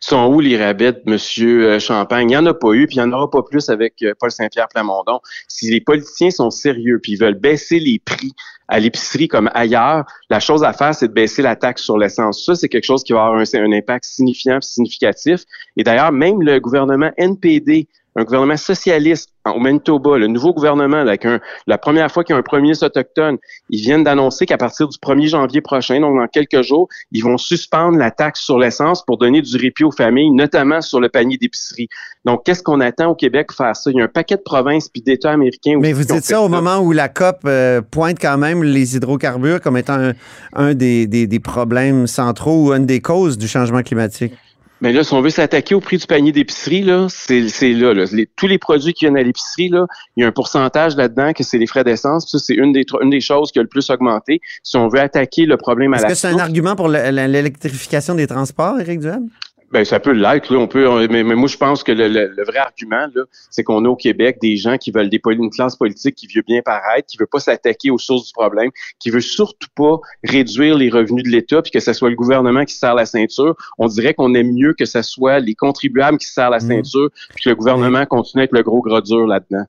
Sont 0.05 0.27
où 0.27 0.41
les 0.41 0.63
rabais 0.63 0.93
de 0.93 1.03
Monsieur 1.07 1.71
euh, 1.71 1.79
Champagne? 1.79 2.29
Il 2.29 2.33
n'y 2.33 2.37
en 2.37 2.47
a 2.47 2.55
pas 2.55 2.73
eu, 2.73 2.87
puis 2.87 2.97
il 2.97 3.03
n'y 3.03 3.05
en 3.05 3.13
aura 3.13 3.31
pas 3.31 3.43
plus 3.43 3.69
avec 3.71 4.03
euh, 4.03 4.13
Paul 4.19 4.31
Saint-Pierre 4.31 4.69
Plamondon. 4.69 5.21
Si 5.49 5.71
les 5.71 5.81
politiciens 5.81 6.31
sont 6.31 6.51
sérieux, 6.51 6.99
puis 7.03 7.13
ils 7.13 7.19
veulent 7.19 7.39
baisser 7.39 7.79
les 7.79 8.01
prix 8.05 8.33
à 8.69 8.81
l'épicerie 8.81 9.29
comme 9.29 9.51
ailleurs, 9.55 10.05
la 10.31 10.41
chose 10.41 10.65
à 10.65 10.73
faire, 10.73 10.95
c'est 10.95 11.09
de 11.09 11.13
baisser 11.13 11.43
la 11.43 11.57
taxe 11.57 11.83
sur 11.83 11.99
l'essence. 11.99 12.45
Ça, 12.45 12.55
c'est 12.55 12.69
quelque 12.69 12.85
chose 12.85 13.05
qui 13.05 13.13
va 13.13 13.27
avoir 13.27 13.41
un, 13.41 13.73
impact 13.73 14.05
signifiant, 14.05 14.61
significatif. 14.61 15.45
Et 15.77 15.85
d'ailleurs, 15.85 16.11
même 16.11 16.43
le 16.43 16.59
gouvernement 16.59 17.11
NPD, 17.17 17.87
un 18.15 18.25
gouvernement 18.25 18.57
socialiste 18.57 19.31
au 19.47 19.59
Manitoba, 19.59 20.19
le 20.19 20.27
nouveau 20.29 20.53
gouvernement, 20.53 20.99
là, 21.03 21.11
avec 21.11 21.25
un- 21.25 21.41
la 21.67 21.79
première 21.79 22.11
fois 22.13 22.23
qu'il 22.25 22.33
y 22.35 22.37
a 22.37 22.39
un 22.39 22.43
premier 22.43 22.63
ministre 22.63 22.87
autochtone, 22.87 23.39
ils 23.71 23.81
viennent 23.81 24.05
d'annoncer 24.05 24.47
qu'à 24.47 24.57
partir 24.59 24.87
du 24.87 24.99
1er 24.99 25.29
janvier 25.29 25.61
prochain, 25.61 25.99
donc 25.99 26.17
dans 26.17 26.27
quelques 26.29 26.63
jours, 26.63 26.89
ils 27.11 27.23
vont 27.25 27.39
suspendre 27.39 27.97
la 27.99 28.11
taxe 28.11 28.41
sur 28.43 28.59
l'essence 28.59 29.05
pour 29.05 29.19
donner 29.19 29.41
du 29.43 29.57
répit 29.57 29.83
aux 29.85 29.91
familles, 29.91 30.31
notamment 30.31 30.81
sur 30.81 31.01
le 31.01 31.09
panier 31.09 31.39
d'épicerie. 31.39 31.89
Donc, 32.25 32.45
qu'est-ce 32.45 32.63
qu'on 32.63 32.81
attend 32.81 33.09
au 33.11 33.15
Québec 33.17 33.49
pour 33.49 33.57
faire 33.57 33.75
ça? 33.75 33.91
Il 33.91 33.97
y 33.97 34.01
a 34.01 34.05
un 34.05 34.09
paquet 34.09 34.37
de 34.37 34.43
provinces 34.43 34.89
puis 34.89 35.03
d'États 35.03 35.33
américains 35.33 35.79
Mais 35.81 35.93
vous 35.93 36.05
dites 36.05 36.23
ça 36.25 36.41
au 36.41 36.49
moment 36.49 36.79
où 36.79 36.93
la 36.93 37.09
COP 37.09 37.41
euh, 37.47 37.81
pointe 37.81 38.19
quand 38.21 38.39
même 38.39 38.63
les 38.63 38.95
hydrocarbures 38.97 39.61
comme 39.61 39.77
étant 39.77 39.95
un, 39.99 40.13
un 40.53 40.75
des, 40.75 41.07
des- 41.09 41.27
des 41.27 41.41
problèmes 41.41 42.07
centraux 42.07 42.69
ou 42.69 42.73
une 42.75 42.87
des 42.87 43.01
causes 43.01 43.39
du 43.39 43.49
changement 43.49 43.83
climatique. 43.83 44.35
Mais 44.83 44.93
là, 44.93 45.05
si 45.05 45.15
on 45.15 45.21
veut 45.23 45.31
s'attaquer 45.31 45.75
au 45.77 45.81
prix 45.81 45.97
du 45.97 46.07
panier 46.07 46.33
d'épicerie, 46.33 46.83
là, 46.83 47.07
c'est 47.09 47.49
c'est 47.49 47.73
là. 47.73 47.95
là. 47.95 48.05
Les- 48.13 48.27
tous 48.37 48.49
les 48.49 48.59
produits 48.59 48.93
qui 48.93 49.05
viennent 49.05 49.17
à 49.17 49.23
l'épicerie, 49.23 49.69
là, 49.69 49.87
il 50.17 50.23
y 50.23 50.25
a 50.25 50.27
un 50.29 50.33
pourcentage 50.33 50.97
là-dedans 50.97 51.33
que 51.33 51.45
c'est 51.45 51.57
les 51.57 51.69
frais 51.69 51.85
d'essence. 51.85 52.29
Ça, 52.31 52.39
c'est 52.41 52.55
une 52.55 52.73
des, 52.73 52.83
tr- 52.83 53.01
une 53.03 53.11
des 53.11 53.21
choses 53.21 53.53
qui 53.53 53.61
a 53.61 53.63
le 53.63 53.69
plus 53.69 53.89
augmenté. 53.91 54.41
Si 54.65 54.77
on 54.77 54.89
veut 54.89 54.99
attaquer 55.01 55.47
le 55.47 55.57
problème 55.57 55.95
à 55.95 55.99
Est-ce 55.99 56.03
la 56.03 56.09
que 56.11 56.15
c'est 56.17 56.29
un 56.29 56.39
argument 56.39 56.75
pour 56.75 56.89
le- 56.89 57.11
l'électrification 57.29 58.15
des 58.17 58.27
transports, 58.27 58.81
Éric 58.81 58.99
Duhem? 59.01 59.29
Ben, 59.73 59.85
ça 59.87 59.99
peut 60.01 60.13
l'être, 60.13 60.53
là. 60.53 60.59
On 60.59 60.67
peut, 60.69 60.87
on- 60.87 60.99
mais, 61.09 61.23
mais 61.25 61.35
moi, 61.35 61.49
je 61.49 61.57
pense 61.57 61.83
que 61.83 61.93
le, 61.93 62.07
le- 62.09 62.27
le 62.37 62.45
vrai 62.45 62.59
argument, 62.59 63.07
là, 63.15 63.23
c'est 63.51 63.63
qu'on 63.65 63.85
a 63.87 63.89
au 63.89 63.97
Québec 63.97 64.37
des 64.43 64.57
gens 64.57 64.77
qui 64.77 64.91
veulent 64.91 65.09
poli- 65.23 65.39
une 65.39 65.51
classe 65.51 65.77
politique 65.77 66.15
qui 66.15 66.27
veut 66.35 66.43
bien 66.47 66.61
paraître, 66.63 67.07
qui 67.09 67.17
veut 67.19 67.27
pas 67.27 67.41
s'attaquer 67.41 67.91
aux 67.91 67.97
sources 67.99 68.27
du 68.27 68.33
problème, 68.35 68.71
qui 68.99 69.09
veut 69.09 69.21
surtout 69.23 69.69
pas 69.75 69.97
réduire 70.25 70.77
les 70.77 70.91
revenus 70.91 71.25
de 71.25 71.31
l'État, 71.31 71.63
puis 71.63 71.71
que 71.71 71.81
ce 71.81 71.95
soit 71.95 72.11
le 72.11 72.17
gouvernement 72.17 72.65
qui 72.67 72.75
se 72.75 72.81
serre 72.81 72.95
la 72.95 73.07
ceinture. 73.07 73.55
On 73.79 73.87
dirait 73.87 74.13
qu'on 74.13 74.35
aime 74.35 74.53
mieux 74.53 74.75
que 74.75 74.85
ce 74.85 75.01
soit 75.01 75.41
les 75.41 75.55
contribuables 75.55 76.19
qui 76.19 76.27
se 76.27 76.35
serrent 76.35 76.51
la 76.51 76.61
ceinture, 76.61 77.09
puis 77.35 77.45
que 77.45 77.49
le 77.49 77.57
gouvernement 77.57 78.05
continue 78.05 78.43
à 78.43 78.45
être 78.45 78.53
le 78.53 78.63
gros 78.63 78.83
gros 78.83 79.01
dur 79.01 79.27
là-dedans. 79.27 79.65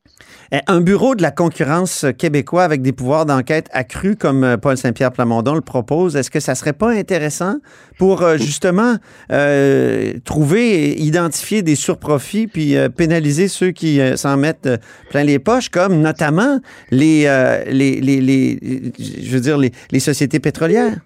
Eh, 0.52 0.60
Un 0.68 0.82
bureau 0.82 1.16
de 1.16 1.22
la 1.22 1.32
concurrence 1.32 2.06
québécois 2.18 2.64
avec 2.64 2.82
des 2.82 2.92
pouvoirs 2.92 3.26
d'enquête 3.26 3.68
accrus 3.72 4.18
comme 4.20 4.44
euh, 4.44 4.58
Paul 4.58 4.76
Saint-Pierre 4.76 5.12
Plamondon 5.14 5.56
le 5.56 5.62
propose, 5.62 6.18
est-ce 6.18 6.30
que 6.30 6.42
ça 6.42 6.56
serait 6.56 6.74
pas 6.74 6.90
intéressant 6.90 7.56
pour 7.98 8.22
euh, 8.22 8.38
justement 8.38 8.96
euh, 9.32 9.93
euh, 9.94 10.14
trouver 10.26 10.90
et 10.92 11.02
identifier 11.02 11.62
des 11.62 11.76
surprofits 11.76 12.48
puis 12.48 12.76
euh, 12.76 12.90
pénaliser 12.90 13.48
ceux 13.48 13.72
qui 13.72 14.00
euh, 14.00 14.16
s'en 14.18 14.38
mettent 14.38 14.66
euh, 14.66 14.78
plein 15.10 15.24
les 15.24 15.40
poches, 15.40 15.70
comme 15.70 16.02
notamment 16.02 16.60
les, 16.92 17.24
les, 17.68 18.02
les, 18.02 18.22
les- 18.22 18.60
je 19.00 19.32
veux 19.32 19.40
dire, 19.42 19.58
les, 19.58 19.72
les 19.92 20.00
sociétés 20.00 20.40
pétrolières. 20.40 20.98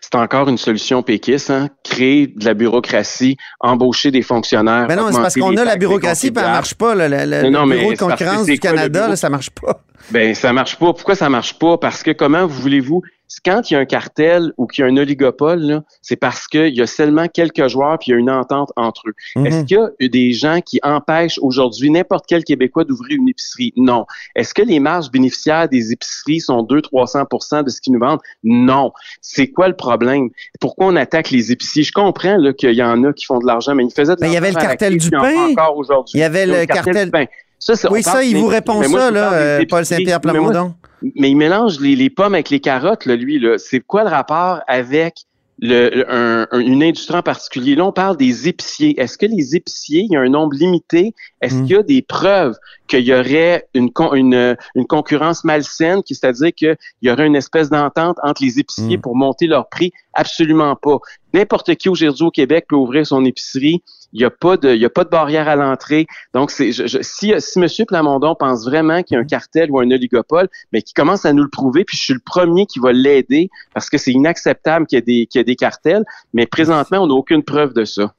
C'est 0.00 0.14
encore 0.14 0.48
une 0.48 0.58
solution 0.58 1.02
péquiste, 1.02 1.50
hein? 1.50 1.68
créer 1.82 2.26
de 2.28 2.44
la 2.44 2.54
bureaucratie, 2.54 3.36
embaucher 3.60 4.10
des 4.10 4.22
fonctionnaires. 4.22 4.86
Ben 4.86 4.96
non, 4.96 5.08
c'est 5.10 5.20
parce 5.20 5.34
qu'on 5.34 5.56
a 5.56 5.64
la 5.64 5.76
bureaucratie, 5.76 6.30
puis 6.30 6.44
elle 6.44 6.50
marche 6.52 6.74
pas. 6.74 6.94
Le, 6.94 7.48
non, 7.50 7.64
le 7.66 7.76
bureau 7.76 7.92
de 7.92 7.98
concurrence 7.98 8.46
du 8.46 8.58
quoi 8.58 8.70
Canada, 8.70 9.08
là, 9.08 9.16
ça 9.16 9.30
marche 9.30 9.50
pas. 9.50 9.82
Ben, 10.10 10.34
ça 10.34 10.52
marche 10.52 10.76
pas. 10.76 10.92
Pourquoi 10.92 11.14
ça 11.16 11.28
marche 11.28 11.58
pas? 11.58 11.78
Parce 11.78 12.02
que 12.02 12.12
comment 12.12 12.46
vous 12.46 12.60
voulez-vous, 12.60 13.02
quand 13.44 13.70
il 13.70 13.74
y 13.74 13.76
a 13.76 13.80
un 13.80 13.84
cartel 13.84 14.52
ou 14.56 14.66
qu'il 14.66 14.82
y 14.84 14.88
a 14.88 14.90
un 14.90 14.96
oligopole, 14.96 15.82
c'est 16.02 16.16
parce 16.16 16.46
qu'il 16.46 16.74
y 16.74 16.80
a 16.80 16.86
seulement 16.86 17.26
quelques 17.28 17.66
joueurs 17.68 17.98
puis 17.98 18.10
il 18.10 18.12
y 18.12 18.14
a 18.16 18.18
une 18.18 18.30
entente 18.30 18.72
entre 18.76 19.02
eux. 19.08 19.14
Mhm. 19.36 19.46
Est-ce 19.46 19.64
qu'il 19.64 19.76
y 20.00 20.04
a 20.06 20.08
des 20.08 20.32
gens 20.32 20.60
qui 20.60 20.78
empêchent 20.82 21.38
aujourd'hui 21.42 21.90
n'importe 21.90 22.24
quel 22.28 22.44
Québécois 22.44 22.84
d'ouvrir 22.84 23.18
une 23.18 23.28
épicerie? 23.28 23.72
Non. 23.76 24.06
Est-ce 24.34 24.54
que 24.54 24.62
les 24.62 24.80
marges 24.80 25.10
bénéficiaires 25.10 25.68
des 25.68 25.92
épiceries 25.92 26.40
sont 26.40 26.62
200-300% 26.62 27.64
de 27.64 27.70
ce 27.70 27.80
qu'ils 27.80 27.92
nous 27.92 28.00
vendent? 28.00 28.20
Non. 28.44 28.92
C'est 29.20 29.48
quoi 29.48 29.68
le 29.68 29.76
problème? 29.76 30.28
Pourquoi 30.60 30.86
on 30.86 30.96
attaque 30.96 31.30
les 31.30 31.52
épiciers? 31.52 31.82
Je 31.82 31.92
comprends 31.92 32.36
là, 32.36 32.52
qu'il 32.52 32.72
y 32.74 32.82
en 32.82 33.02
a 33.04 33.12
qui 33.12 33.24
font 33.24 33.38
de 33.38 33.46
l'argent, 33.46 33.74
mais 33.74 33.84
ils 33.84 33.90
faisaient 33.92 34.14
de 34.16 34.20
Mais 34.20 34.28
il 34.28 34.34
y 34.34 34.36
avait 34.36 34.48
le 34.48 34.54
l'argent 34.54 34.68
cartel 34.68 34.98
du 34.98 35.10
pain. 35.10 35.50
encore 35.50 35.76
aujourd'hui. 35.76 36.12
Il 36.18 36.20
y 36.20 36.24
avait 36.24 36.46
le 36.46 36.64
cartel- 36.66 37.06
du 37.06 37.10
pain. 37.10 37.24
Ça, 37.58 37.74
Oui, 37.90 38.02
ça, 38.02 38.22
il 38.22 38.34
des- 38.34 38.40
vous 38.40 38.46
répond 38.46 38.74
moi, 38.74 39.00
ça, 39.00 39.10
là, 39.10 39.30
des 39.58 39.64
euh, 39.64 39.66
Paul. 39.68 39.84
Saint-Pierre 39.84 40.20
Plamondon. 40.20 40.74
mais 41.16 41.30
il 41.30 41.36
mélange 41.36 41.80
les, 41.80 41.96
les 41.96 42.10
pommes 42.10 42.34
avec 42.34 42.50
les 42.50 42.60
carottes, 42.60 43.06
là, 43.06 43.16
lui. 43.16 43.38
Là. 43.38 43.58
C'est 43.58 43.80
quoi 43.80 44.04
le 44.04 44.10
rapport 44.10 44.60
avec 44.68 45.14
le, 45.58 45.88
le- 45.88 46.12
un- 46.12 46.46
un- 46.52 46.60
une 46.60 46.82
industrie 46.82 47.16
en 47.16 47.22
particulier? 47.22 47.74
Là, 47.74 47.86
on 47.86 47.92
parle 47.92 48.18
des 48.18 48.46
épiciers. 48.46 49.00
Est-ce 49.00 49.16
que 49.16 49.24
les 49.26 49.56
épiciers, 49.56 50.02
il 50.02 50.12
y 50.12 50.16
a 50.16 50.20
un 50.20 50.28
nombre 50.28 50.54
limité? 50.54 51.14
Est-ce 51.40 51.54
Mm. 51.54 51.62
qu'il 51.66 51.76
y 51.76 51.78
a 51.78 51.82
des 51.82 52.02
preuves 52.02 52.54
qu'il 52.88 53.00
y 53.00 53.14
aurait 53.14 53.66
une, 53.74 53.90
con- 53.90 54.12
une, 54.14 54.56
une 54.74 54.86
concurrence 54.86 55.42
malsaine, 55.44 56.02
qui- 56.02 56.14
c'est-à-dire 56.14 56.52
qu'il 56.54 56.76
y 57.02 57.10
aurait 57.10 57.26
une 57.26 57.36
espèce 57.36 57.70
d'entente 57.70 58.16
entre 58.22 58.42
les 58.44 58.58
épiciers 58.58 58.98
Mm. 58.98 59.00
pour 59.00 59.16
monter 59.16 59.46
leur 59.46 59.68
prix? 59.70 59.92
Absolument 60.12 60.76
pas. 60.76 60.98
N'importe 61.32 61.74
qui 61.76 61.88
aujourd'hui 61.88 62.24
au 62.26 62.30
Québec 62.30 62.66
peut 62.68 62.76
ouvrir 62.76 63.06
son 63.06 63.24
épicerie. 63.24 63.82
Il 64.16 64.20
n'y 64.20 64.24
a 64.24 64.30
pas 64.30 64.56
de, 64.56 64.70
il 64.74 64.80
y 64.80 64.84
a 64.86 64.88
pas 64.90 65.04
de 65.04 65.10
barrière 65.10 65.46
à 65.46 65.56
l'entrée. 65.56 66.06
Donc, 66.32 66.50
c'est, 66.50 66.72
je, 66.72 66.86
je- 66.86 67.02
si, 67.02 67.34
si 67.38 67.58
M. 67.60 67.66
Plamondon 67.86 68.34
pense 68.34 68.64
vraiment 68.64 69.02
qu'il 69.02 69.14
y 69.14 69.18
a 69.18 69.20
un 69.20 69.26
cartel 69.26 69.70
ou 69.70 69.78
un 69.78 69.90
oligopole, 69.90 70.48
mais 70.72 70.80
qui 70.80 70.94
commence 70.94 71.26
à 71.26 71.34
nous 71.34 71.42
le 71.42 71.50
prouver, 71.50 71.84
puis 71.84 71.98
je 71.98 72.02
suis 72.02 72.14
le 72.14 72.20
premier 72.24 72.64
qui 72.64 72.78
va 72.78 72.92
l'aider 72.92 73.50
parce 73.74 73.90
que 73.90 73.98
c'est 73.98 74.12
inacceptable 74.12 74.86
qu'il 74.86 74.96
y 74.96 74.98
ait 75.00 75.02
des, 75.02 75.26
qu'il 75.26 75.38
y 75.38 75.42
ait 75.42 75.44
des 75.44 75.54
cartels. 75.56 76.04
Mais 76.32 76.46
présentement, 76.46 77.00
on 77.02 77.06
n'a 77.08 77.12
aucune 77.14 77.42
preuve 77.42 77.74
de 77.74 77.84
ça. 77.84 78.14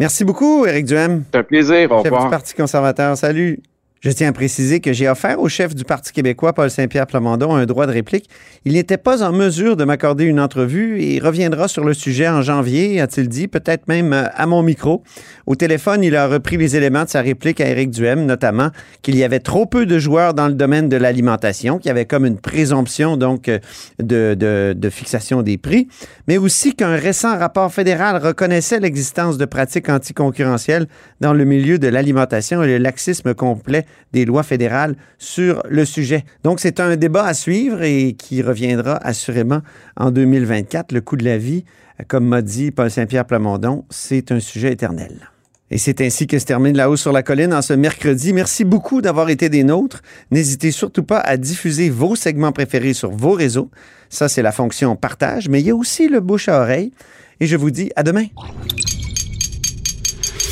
Merci 0.00 0.24
beaucoup, 0.24 0.64
Éric 0.64 0.86
Duhem. 0.86 1.24
C'est 1.30 1.38
un 1.40 1.42
plaisir. 1.42 1.92
Au 1.92 1.98
chef 1.98 2.04
revoir. 2.06 2.24
du 2.24 2.30
Parti 2.30 2.54
conservateur. 2.54 3.14
Salut. 3.18 3.60
Je 4.02 4.10
tiens 4.10 4.30
à 4.30 4.32
préciser 4.32 4.80
que 4.80 4.92
j'ai 4.92 5.08
offert 5.08 5.38
au 5.38 5.48
chef 5.48 5.76
du 5.76 5.84
Parti 5.84 6.12
québécois, 6.12 6.52
Paul 6.52 6.68
Saint-Pierre 6.68 7.06
Plamondon, 7.06 7.54
un 7.54 7.66
droit 7.66 7.86
de 7.86 7.92
réplique. 7.92 8.28
Il 8.64 8.72
n'était 8.72 8.96
pas 8.96 9.22
en 9.22 9.30
mesure 9.30 9.76
de 9.76 9.84
m'accorder 9.84 10.24
une 10.24 10.40
entrevue 10.40 11.00
et 11.00 11.20
reviendra 11.20 11.68
sur 11.68 11.84
le 11.84 11.94
sujet 11.94 12.28
en 12.28 12.42
janvier, 12.42 13.00
a-t-il 13.00 13.28
dit, 13.28 13.46
peut-être 13.46 13.86
même 13.86 14.12
euh, 14.12 14.24
à 14.34 14.46
mon 14.46 14.64
micro. 14.64 15.04
Au 15.46 15.54
téléphone, 15.54 16.02
il 16.02 16.16
a 16.16 16.26
repris 16.26 16.56
les 16.56 16.74
éléments 16.74 17.04
de 17.04 17.10
sa 17.10 17.20
réplique 17.20 17.60
à 17.60 17.68
Éric 17.68 17.90
Duhem, 17.90 18.26
notamment 18.26 18.70
qu'il 19.02 19.14
y 19.14 19.22
avait 19.22 19.38
trop 19.38 19.66
peu 19.66 19.86
de 19.86 20.00
joueurs 20.00 20.34
dans 20.34 20.48
le 20.48 20.54
domaine 20.54 20.88
de 20.88 20.96
l'alimentation, 20.96 21.78
qu'il 21.78 21.86
y 21.86 21.92
avait 21.92 22.04
comme 22.04 22.26
une 22.26 22.38
présomption 22.40 23.16
donc 23.16 23.48
euh, 23.48 23.60
de 24.00 24.90
fixation 24.90 25.42
des 25.42 25.58
prix, 25.58 25.86
mais 26.26 26.38
aussi 26.38 26.74
qu'un 26.74 26.96
récent 26.96 27.38
rapport 27.38 27.72
fédéral 27.72 28.20
reconnaissait 28.20 28.80
l'existence 28.80 29.38
de 29.38 29.44
pratiques 29.44 29.88
anticoncurrentielles 29.88 30.88
dans 31.20 31.34
le 31.34 31.44
milieu 31.44 31.78
de 31.78 31.86
l'alimentation 31.86 32.64
et 32.64 32.66
le 32.66 32.78
laxisme 32.78 33.32
complet 33.34 33.86
des 34.12 34.24
lois 34.24 34.42
fédérales 34.42 34.96
sur 35.18 35.62
le 35.68 35.84
sujet. 35.84 36.24
Donc, 36.44 36.60
c'est 36.60 36.80
un 36.80 36.96
débat 36.96 37.24
à 37.24 37.34
suivre 37.34 37.82
et 37.82 38.14
qui 38.14 38.42
reviendra 38.42 38.96
assurément 38.96 39.60
en 39.96 40.10
2024. 40.10 40.92
Le 40.92 41.00
coût 41.00 41.16
de 41.16 41.24
la 41.24 41.38
vie, 41.38 41.64
comme 42.08 42.26
m'a 42.26 42.42
dit 42.42 42.70
Paul 42.70 42.90
Saint-Pierre 42.90 43.26
Plamondon, 43.26 43.84
c'est 43.90 44.32
un 44.32 44.40
sujet 44.40 44.72
éternel. 44.72 45.30
Et 45.72 45.78
c'est 45.78 46.02
ainsi 46.02 46.26
que 46.26 46.38
se 46.38 46.44
termine 46.44 46.76
La 46.76 46.90
Hausse 46.90 47.00
sur 47.00 47.12
la 47.12 47.22
Colline 47.22 47.54
en 47.54 47.62
ce 47.62 47.72
mercredi. 47.72 48.34
Merci 48.34 48.64
beaucoup 48.64 49.00
d'avoir 49.00 49.30
été 49.30 49.48
des 49.48 49.64
nôtres. 49.64 50.02
N'hésitez 50.30 50.70
surtout 50.70 51.02
pas 51.02 51.18
à 51.18 51.38
diffuser 51.38 51.88
vos 51.88 52.14
segments 52.14 52.52
préférés 52.52 52.92
sur 52.92 53.10
vos 53.10 53.32
réseaux. 53.32 53.70
Ça, 54.10 54.28
c'est 54.28 54.42
la 54.42 54.52
fonction 54.52 54.94
partage, 54.96 55.48
mais 55.48 55.60
il 55.60 55.66
y 55.66 55.70
a 55.70 55.74
aussi 55.74 56.08
le 56.08 56.20
bouche 56.20 56.48
à 56.48 56.60
oreille. 56.60 56.92
Et 57.40 57.46
je 57.46 57.56
vous 57.56 57.70
dis 57.70 57.90
à 57.96 58.02
demain. 58.02 58.26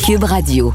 Cube 0.07 0.25
Radio. 0.25 0.73